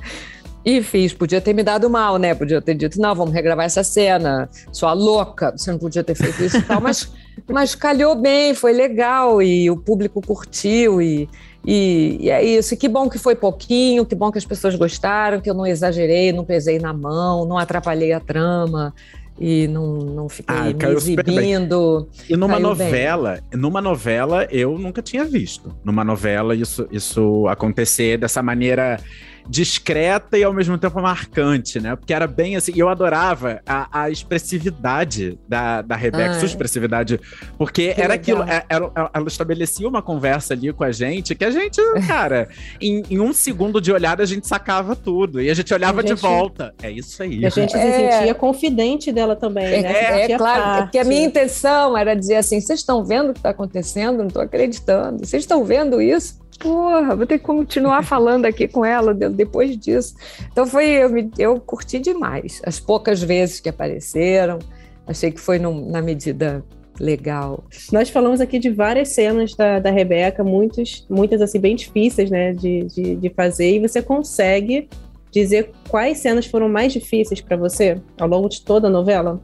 [0.64, 2.34] E fiz, podia ter me dado mal, né?
[2.34, 4.48] Podia ter dito, não, vamos regravar essa cena.
[4.70, 7.12] Sua louca, você não podia ter feito isso e tal, mas,
[7.50, 11.28] mas calhou bem, foi legal e o público curtiu e
[11.66, 12.74] e, e, é isso.
[12.74, 15.66] E que bom que foi pouquinho, que bom que as pessoas gostaram, que eu não
[15.66, 18.92] exagerei, não pesei na mão, não atrapalhei a trama.
[19.38, 22.08] e não, não fiquei ah, me exibindo.
[22.28, 23.60] E numa novela, bem.
[23.60, 25.74] numa novela eu nunca tinha visto.
[25.84, 29.00] Numa novela isso, isso acontecer dessa maneira
[29.48, 31.96] discreta e ao mesmo tempo marcante, né?
[31.96, 37.20] Porque era bem assim, e eu adorava a, a expressividade da, da Rebeca, sua expressividade,
[37.58, 38.42] porque que era legal.
[38.42, 42.48] aquilo, é, era, ela estabelecia uma conversa ali com a gente, que a gente, cara,
[42.80, 46.02] em, em, um segundo de olhada a gente sacava tudo, e a gente olhava a
[46.02, 46.74] gente, de volta.
[46.82, 47.44] É isso aí.
[47.44, 49.92] A gente é, se sentia confidente dela também, é, né?
[49.92, 53.38] É, é claro, porque a minha intenção era dizer assim, vocês estão vendo o que
[53.38, 54.18] está acontecendo?
[54.18, 55.24] Não estou acreditando.
[55.24, 56.41] Vocês estão vendo isso?
[56.58, 60.14] Porra, vou ter que continuar falando aqui com ela depois disso.
[60.50, 62.60] Então foi, eu, me, eu curti demais.
[62.64, 64.58] As poucas vezes que apareceram,
[65.06, 66.64] achei que foi num, na medida
[67.00, 67.64] legal.
[67.90, 72.52] Nós falamos aqui de várias cenas da, da Rebeca, muitos, muitas assim bem difíceis, né,
[72.52, 74.88] de, de, de fazer, e você consegue
[75.30, 79.42] dizer quais cenas foram mais difíceis para você ao longo de toda a novela?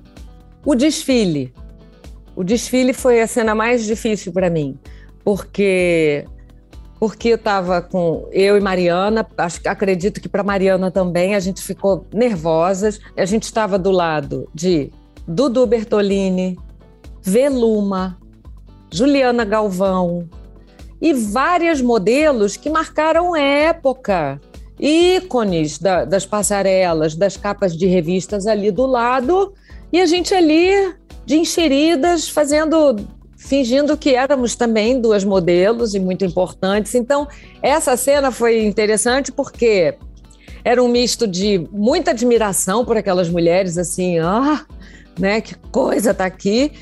[0.65, 1.53] O desfile.
[2.37, 4.79] O desfile foi a cena mais difícil para mim,
[5.25, 6.25] porque
[6.99, 12.05] porque estava com eu e Mariana, acho, acredito que para Mariana também, a gente ficou
[12.13, 12.99] nervosas.
[13.17, 14.91] A gente estava do lado de
[15.27, 16.59] Dudu Bertolini,
[17.23, 18.19] Veluma,
[18.93, 20.29] Juliana Galvão
[21.01, 24.41] e vários modelos que marcaram época,
[24.81, 29.53] ícones da, das passarelas, das capas de revistas ali do lado,
[29.93, 30.95] e a gente ali
[31.25, 32.97] de enxeridas fazendo
[33.39, 36.95] fingindo que éramos também duas modelos e muito importantes.
[36.97, 37.29] Então,
[37.63, 39.95] essa cena foi interessante porque
[40.65, 44.67] era um misto de muita admiração por aquelas mulheres, assim, ah,
[45.19, 46.73] né, que coisa tá aqui.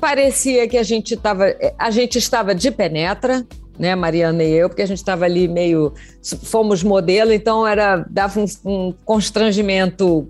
[0.00, 1.44] Parecia que a gente estava,
[1.78, 3.46] a gente estava de penetra,
[3.78, 5.94] né, Mariana e eu, porque a gente estava ali meio,
[6.42, 10.28] fomos modelo, então era dava um, um constrangimento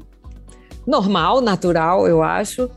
[0.86, 2.70] normal, natural, eu acho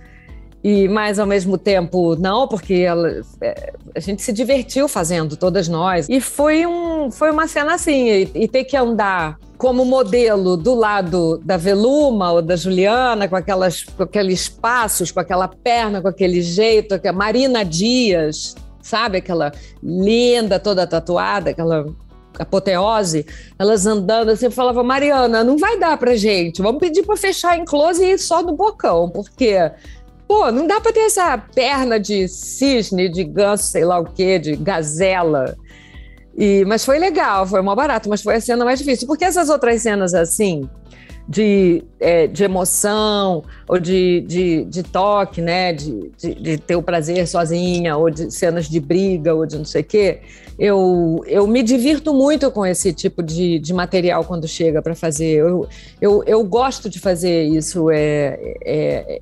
[0.64, 5.68] e mas ao mesmo tempo não, porque ela, é, a gente se divertiu fazendo, todas
[5.68, 6.08] nós.
[6.08, 10.74] E foi, um, foi uma cena assim, e, e ter que andar como modelo do
[10.74, 16.08] lado da Veluma ou da Juliana, com, aquelas, com aqueles passos, com aquela perna, com
[16.08, 19.18] aquele jeito, a Marina Dias, sabe?
[19.18, 19.52] Aquela
[19.82, 21.86] linda, toda tatuada, aquela
[22.40, 23.26] apoteose,
[23.60, 27.58] elas andando assim, eu falava, Mariana, não vai dar pra gente, vamos pedir para fechar
[27.58, 29.56] em close e ir só do bocão, porque
[30.34, 34.40] Pô, não dá para ter essa perna de cisne, de ganso, sei lá o quê,
[34.40, 35.56] de gazela.
[36.36, 39.06] E, mas foi legal, foi mó barato, mas foi a cena mais difícil.
[39.06, 40.68] Porque essas outras cenas assim,
[41.30, 45.72] de, é, de emoção, ou de, de, de toque, né?
[45.72, 49.66] De, de, de, ter o prazer sozinha, ou de cenas de briga, ou de não
[49.66, 50.22] sei o quê,
[50.58, 55.36] eu, eu me divirto muito com esse tipo de, de material quando chega para fazer.
[55.36, 55.68] Eu,
[56.02, 57.92] eu, eu gosto de fazer isso.
[57.92, 59.22] É, é,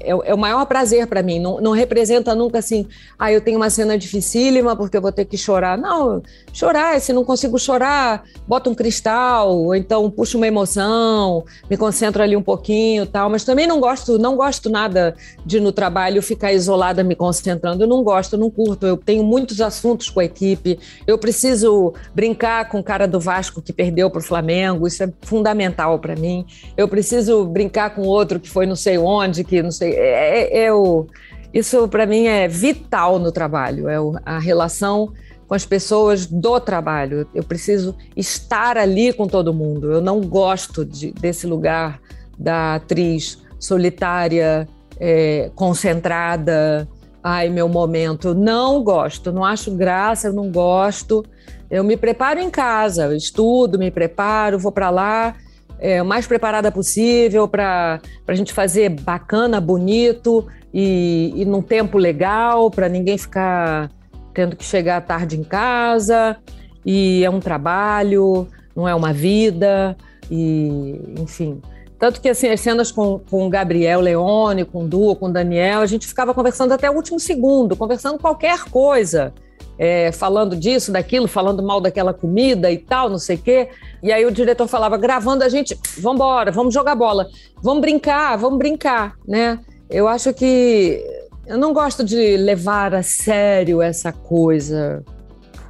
[0.00, 1.38] é, é, o maior prazer para mim.
[1.38, 2.86] Não, não, representa nunca assim,
[3.18, 5.76] ah, eu tenho uma cena dificílima porque eu vou ter que chorar.
[5.76, 6.22] Não,
[6.52, 12.22] chorar, se não consigo chorar, bota um cristal, ou então puxo uma emoção, me concentro
[12.22, 13.28] ali um pouquinho tal.
[13.28, 15.14] Mas também não gosto, não gosto nada
[15.44, 17.84] de no trabalho ficar isolada me concentrando.
[17.84, 18.86] Eu não gosto, eu não curto.
[18.86, 20.78] Eu tenho muitos assuntos com a equipe.
[21.06, 24.86] Eu preciso brincar com o cara do Vasco que perdeu para o Flamengo.
[24.86, 26.44] Isso é fundamental para mim.
[26.76, 29.94] Eu preciso brincar com outro que foi não sei onde, que não sei.
[29.94, 31.06] É, é, é o,
[31.52, 35.12] isso para mim é vital no trabalho, é o, a relação
[35.48, 37.26] com as pessoas do trabalho.
[37.34, 39.90] Eu preciso estar ali com todo mundo.
[39.90, 42.00] Eu não gosto de, desse lugar
[42.38, 44.68] da atriz solitária,
[44.98, 46.86] é, concentrada.
[47.22, 48.32] Ai, meu momento.
[48.32, 51.24] Não gosto, não acho graça, eu não gosto.
[51.68, 55.34] Eu me preparo em casa, estudo, me preparo, vou para lá
[55.80, 62.70] é, mais preparada possível para a gente fazer bacana, bonito e, e num tempo legal,
[62.70, 63.90] para ninguém ficar
[64.32, 66.36] tendo que chegar tarde em casa.
[66.84, 69.96] E é um trabalho, não é uma vida,
[70.30, 71.60] e enfim.
[71.98, 75.32] Tanto que assim, as cenas com, com o Gabriel Leone, com o Duo, com o
[75.32, 79.34] Daniel, a gente ficava conversando até o último segundo, conversando qualquer coisa
[79.82, 83.70] é, falando disso, daquilo, falando mal daquela comida e tal, não sei o quê.
[84.02, 87.26] E aí o diretor falava, gravando a gente, vamos embora, vamos jogar bola,
[87.62, 89.58] vamos brincar, vamos brincar, né?
[89.88, 91.02] Eu acho que
[91.46, 95.02] eu não gosto de levar a sério essa coisa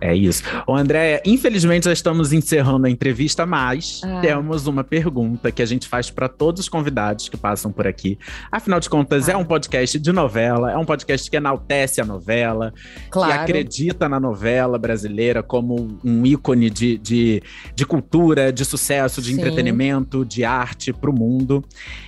[0.02, 0.42] É isso.
[0.66, 4.20] Ô, André, infelizmente já estamos encerrando a entrevista, mas Ah.
[4.22, 8.18] temos uma pergunta que a gente faz para todos os convidados que passam por aqui.
[8.50, 9.32] Afinal de contas, Ah.
[9.32, 12.72] é um podcast de novela, é um podcast que enaltece a novela,
[13.04, 13.42] que Claro.
[13.42, 17.42] acredita na novela brasileira como um ícone de, de,
[17.74, 19.40] de cultura, de sucesso, de Sim.
[19.40, 21.62] entretenimento, de arte para o mundo.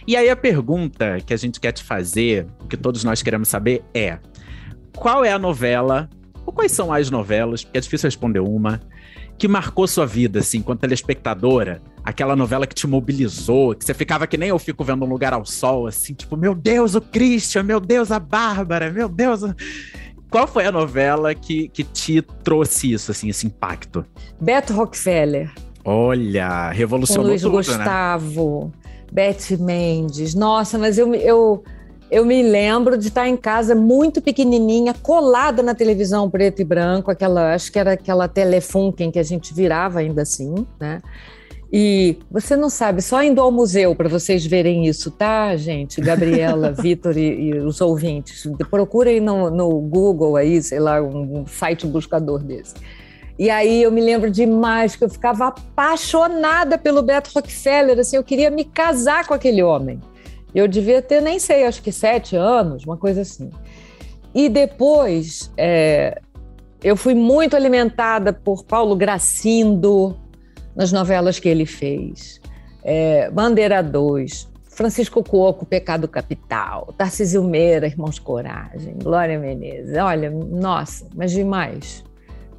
[0.06, 3.82] E aí a pergunta que a gente quer te fazer, que todos nós queremos saber
[3.92, 4.18] é:
[4.96, 6.08] qual é a novela,
[6.46, 8.80] ou quais são as novelas, porque é difícil responder uma,
[9.38, 11.82] que marcou sua vida, assim, enquanto telespectadora?
[12.04, 15.32] Aquela novela que te mobilizou, que você ficava que nem eu fico vendo um lugar
[15.32, 19.44] ao sol, assim, tipo, meu Deus, o Christian, meu Deus, a Bárbara, meu Deus.
[19.44, 19.54] a-"
[20.30, 24.04] Qual foi a novela que, que te trouxe isso, assim, esse impacto?
[24.40, 25.52] Beto Rockefeller,
[25.84, 27.58] Olha, com revolucionou Luiz tudo, né?
[27.58, 28.72] Gustavo,
[29.12, 30.34] Beth Mendes.
[30.34, 31.64] Nossa, mas eu, eu,
[32.12, 37.10] eu me lembro de estar em casa muito pequenininha, colada na televisão preto e branco,
[37.10, 41.00] aquela, acho que era aquela Telefunken que a gente virava ainda assim, né?
[41.72, 46.02] E você não sabe, só indo ao museu para vocês verem isso, tá, gente?
[46.02, 48.46] Gabriela, Vitor e, e os ouvintes.
[48.70, 52.74] Procurem no, no Google aí, sei lá, um, site buscador desse.
[53.38, 58.22] E aí eu me lembro demais que eu ficava apaixonada pelo Beto Rockefeller, assim, eu
[58.22, 59.98] queria me casar com aquele homem.
[60.54, 63.50] Eu devia ter, nem sei, acho que sete anos, uma coisa assim.
[64.34, 66.20] E depois, é,
[66.82, 70.16] eu fui muito alimentada por Paulo Gracindo
[70.74, 72.40] nas novelas que ele fez.
[72.82, 79.96] É, Bandeira 2, Francisco Cuoco, Pecado Capital, Tarcísio Meira, Irmãos Coragem, Glória Menezes.
[79.96, 82.02] Olha, nossa, mas demais.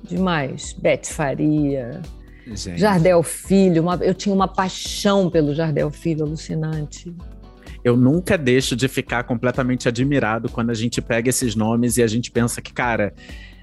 [0.04, 0.74] Demais.
[0.74, 2.02] Bete Faria,
[2.46, 2.78] Gente.
[2.80, 3.82] Jardel Filho.
[3.82, 7.16] uma- eu tinha uma paixão pelo Jardel Filho alucinante.
[7.84, 12.08] Eu nunca deixo de ficar completamente admirado quando a gente pega esses nomes e a
[12.08, 13.14] gente pensa que, cara,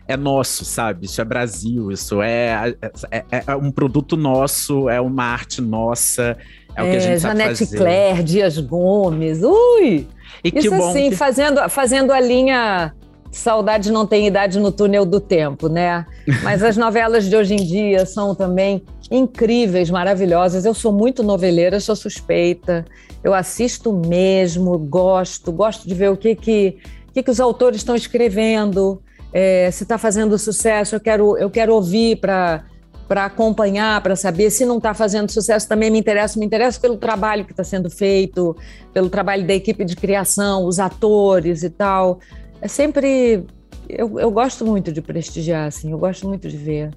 [0.06, 1.06] é nosso, sabe?
[1.06, 2.74] Isso é Brasil, isso é,
[3.10, 6.36] é, é um produto nosso, é uma arte nossa,
[6.76, 7.76] é, o que a gente sabe Janete fazer.
[7.76, 9.42] Claire, Dias Gomes.
[9.42, 10.06] Ui!
[10.42, 12.92] E que Isso assim, que- fazendo, fazendo a linha
[13.30, 16.04] Saudade não tem idade no túnel do tempo, né?
[16.42, 20.64] Mas as novelas de hoje em dia são também incríveis, maravilhosas.
[20.64, 22.84] Eu sou muito noveleira, sou suspeita.
[23.22, 26.78] Eu assisto mesmo, gosto, gosto de ver o que que,
[27.12, 29.02] que, que os autores estão escrevendo,
[29.32, 32.64] é, se está fazendo sucesso, eu quero, eu quero ouvir para
[33.10, 36.96] para acompanhar, para saber se não está fazendo sucesso, também me interessa, me interessa pelo
[36.96, 38.56] trabalho que está sendo feito,
[38.94, 42.20] pelo trabalho da equipe de criação, os atores e tal.
[42.62, 43.44] É sempre.
[43.88, 46.90] Eu, eu gosto muito de prestigiar, assim, eu gosto muito de ver.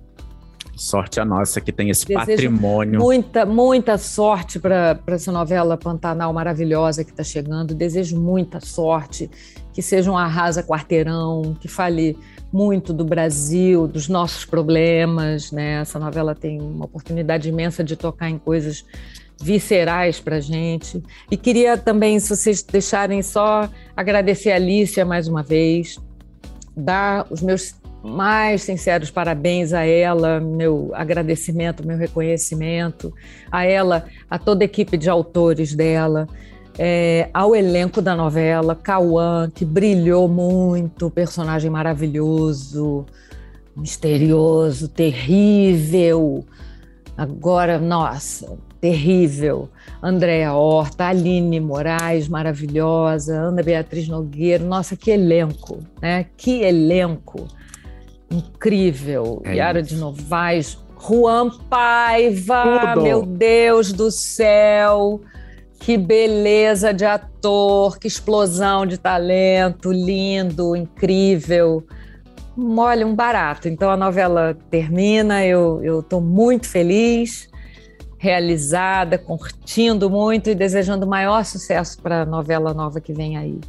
[0.75, 2.99] Sorte a nossa que tem esse Desejo patrimônio.
[2.99, 7.75] Muita, muita sorte para essa novela Pantanal maravilhosa que está chegando.
[7.75, 9.29] Desejo muita sorte,
[9.71, 12.17] que seja um arrasa quarteirão, que fale
[12.51, 15.51] muito do Brasil, dos nossos problemas.
[15.51, 15.81] Né?
[15.81, 18.83] Essa novela tem uma oportunidade imensa de tocar em coisas
[19.39, 21.03] viscerais para gente.
[21.29, 25.99] E queria também, se vocês deixarem só agradecer a Alicia mais uma vez,
[26.75, 33.13] dar os meus mais sinceros parabéns a ela, meu agradecimento, meu reconhecimento,
[33.49, 36.27] a ela, a toda a equipe de autores dela,
[36.77, 43.05] é, ao elenco da novela, Cauã, que brilhou muito, personagem maravilhoso,
[43.75, 46.43] misterioso, terrível.
[47.15, 49.69] Agora, nossa, terrível.
[50.01, 56.25] Andréa Horta, Aline Moraes, maravilhosa, Ana Beatriz Nogueiro, nossa, que elenco, né?
[56.35, 57.47] Que elenco
[58.33, 59.41] incrível.
[59.45, 59.93] É Yara isso.
[59.93, 63.03] de Novaes, Juan Paiva, Tudo.
[63.03, 65.21] meu Deus do céu.
[65.79, 71.83] Que beleza de ator, que explosão de talento, lindo, incrível.
[72.57, 73.67] Olha, um barato.
[73.67, 77.49] Então a novela termina, eu estou muito feliz,
[78.17, 83.59] realizada, curtindo muito e desejando o maior sucesso para a novela nova que vem aí.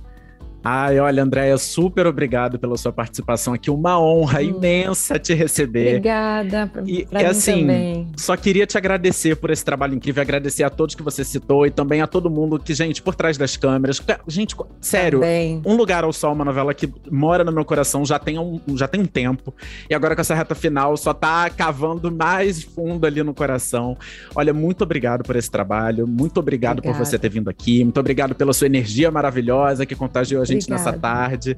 [0.67, 3.71] Ai, olha, Andréia, super obrigado pela sua participação aqui.
[3.71, 4.45] Uma honra Hum.
[4.45, 5.89] imensa te receber.
[5.89, 8.09] Obrigada, para E- assim, também.
[8.17, 11.71] Só queria te agradecer por esse trabalho incrível, agradecer a todos que você citou e
[11.71, 14.01] também a todo mundo que, gente, por trás das câmeras.
[14.27, 15.61] Gente, sério, Também.
[15.67, 18.89] Um Lugar ao Sol, uma novela que mora no meu coração já tem um, já
[18.89, 19.53] tem um tempo.
[19.91, 23.99] E agora com essa reta final só tá cavando mais fundo ali no coração.
[24.35, 26.07] Olha, muito obrigado por esse trabalho.
[26.07, 27.05] Muito obrigado por Obrigada.
[27.05, 27.85] você ter vindo aqui.
[27.85, 30.85] Muito obrigado pela sua energia maravilhosa que contagiou a gente Obrigada.
[30.85, 31.57] nessa tarde.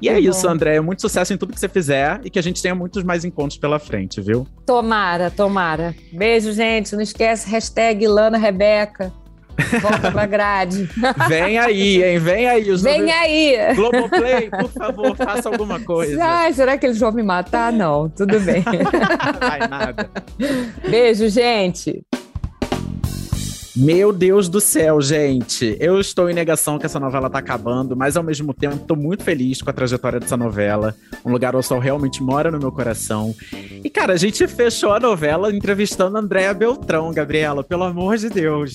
[0.00, 0.52] E é isso, bom.
[0.52, 0.80] André.
[0.80, 3.58] Muito sucesso em tudo que você fizer e que a gente tenha muitos mais encontros
[3.58, 4.46] pela frente, viu?
[4.64, 5.94] Tomara, tomara.
[6.12, 6.94] Beijo, gente.
[6.94, 9.12] Não esquece, hashtag Lana Rebeca.
[9.80, 10.88] Volta pra grade.
[11.28, 12.18] Vem aí, hein?
[12.20, 12.70] Vem aí.
[12.70, 13.74] Os Vem aí.
[13.74, 16.22] Globoplay, por favor, faça alguma coisa.
[16.22, 17.72] Ai, será que eles vão me matar?
[17.72, 18.62] Não, tudo bem.
[19.40, 20.08] Vai nada.
[20.88, 22.04] Beijo, gente.
[23.80, 25.76] Meu Deus do céu, gente.
[25.78, 29.22] Eu estou em negação que essa novela tá acabando, mas ao mesmo tempo estou muito
[29.22, 30.96] feliz com a trajetória dessa novela.
[31.24, 33.32] Um Lugar ao Sol realmente mora no meu coração.
[33.84, 38.74] E, cara, a gente fechou a novela entrevistando Andréa Beltrão, Gabriela, pelo amor de Deus.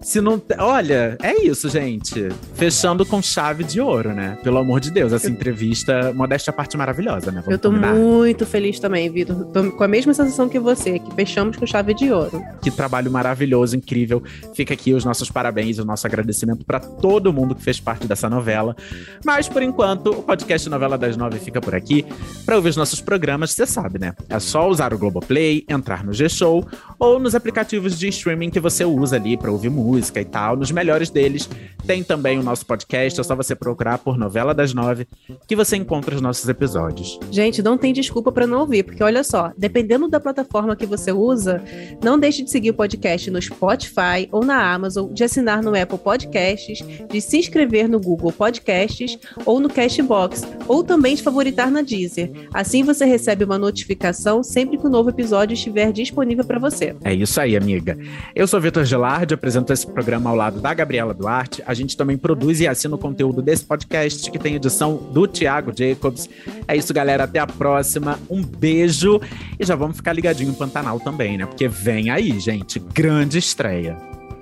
[0.00, 0.40] Se não.
[0.58, 2.28] Olha, é isso, gente.
[2.54, 4.38] Fechando com chave de ouro, né?
[4.44, 7.40] Pelo amor de Deus, essa entrevista, modéstia parte maravilhosa, né?
[7.40, 7.94] Vamos Eu tô combinar.
[7.94, 9.44] muito feliz também, Vitor.
[9.46, 12.42] Tô com a mesma sensação que você, que fechamos com chave de ouro.
[12.62, 14.22] Que trabalho maravilhoso, incrível.
[14.54, 18.30] Fica aqui os nossos parabéns, o nosso agradecimento para todo mundo que fez parte dessa
[18.30, 18.76] novela.
[19.24, 22.06] Mas por enquanto, o podcast Novela das Nove fica por aqui.
[22.46, 24.14] Para ouvir os nossos programas, você sabe, né?
[24.28, 26.66] É só usar o Globoplay, entrar no G-Show
[26.98, 30.56] ou nos aplicativos de streaming que você usa ali para ouvir música e tal.
[30.56, 31.48] Nos melhores deles,
[31.86, 33.20] tem também o nosso podcast.
[33.20, 35.06] É só você procurar por Novela das Nove
[35.46, 37.18] que você encontra os nossos episódios.
[37.30, 41.12] Gente, não tem desculpa para não ouvir, porque olha só, dependendo da plataforma que você
[41.12, 41.62] usa,
[42.02, 45.98] não deixe de seguir o podcast no Spotify ou na Amazon, de assinar no Apple
[45.98, 51.82] Podcasts, de se inscrever no Google Podcasts ou no Cashbox, ou também de favoritar na
[51.82, 52.30] Deezer.
[52.52, 56.94] Assim você recebe uma notificação sempre que o novo episódio estiver disponível para você.
[57.04, 57.96] É isso aí, amiga.
[58.34, 61.62] Eu sou Vitor Gelardi, apresento programa ao lado da Gabriela Duarte.
[61.66, 65.72] A gente também produz e assina o conteúdo desse podcast, que tem edição do Thiago
[65.76, 66.28] Jacobs.
[66.66, 67.24] É isso, galera.
[67.24, 68.18] Até a próxima.
[68.28, 69.20] Um beijo.
[69.58, 71.46] E já vamos ficar ligadinho no Pantanal também, né?
[71.46, 72.78] Porque vem aí, gente.
[72.78, 73.96] Grande estreia.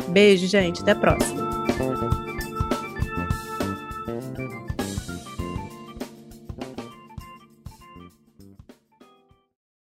[0.09, 0.83] Beijo, gente.
[0.83, 1.47] Até a próxima.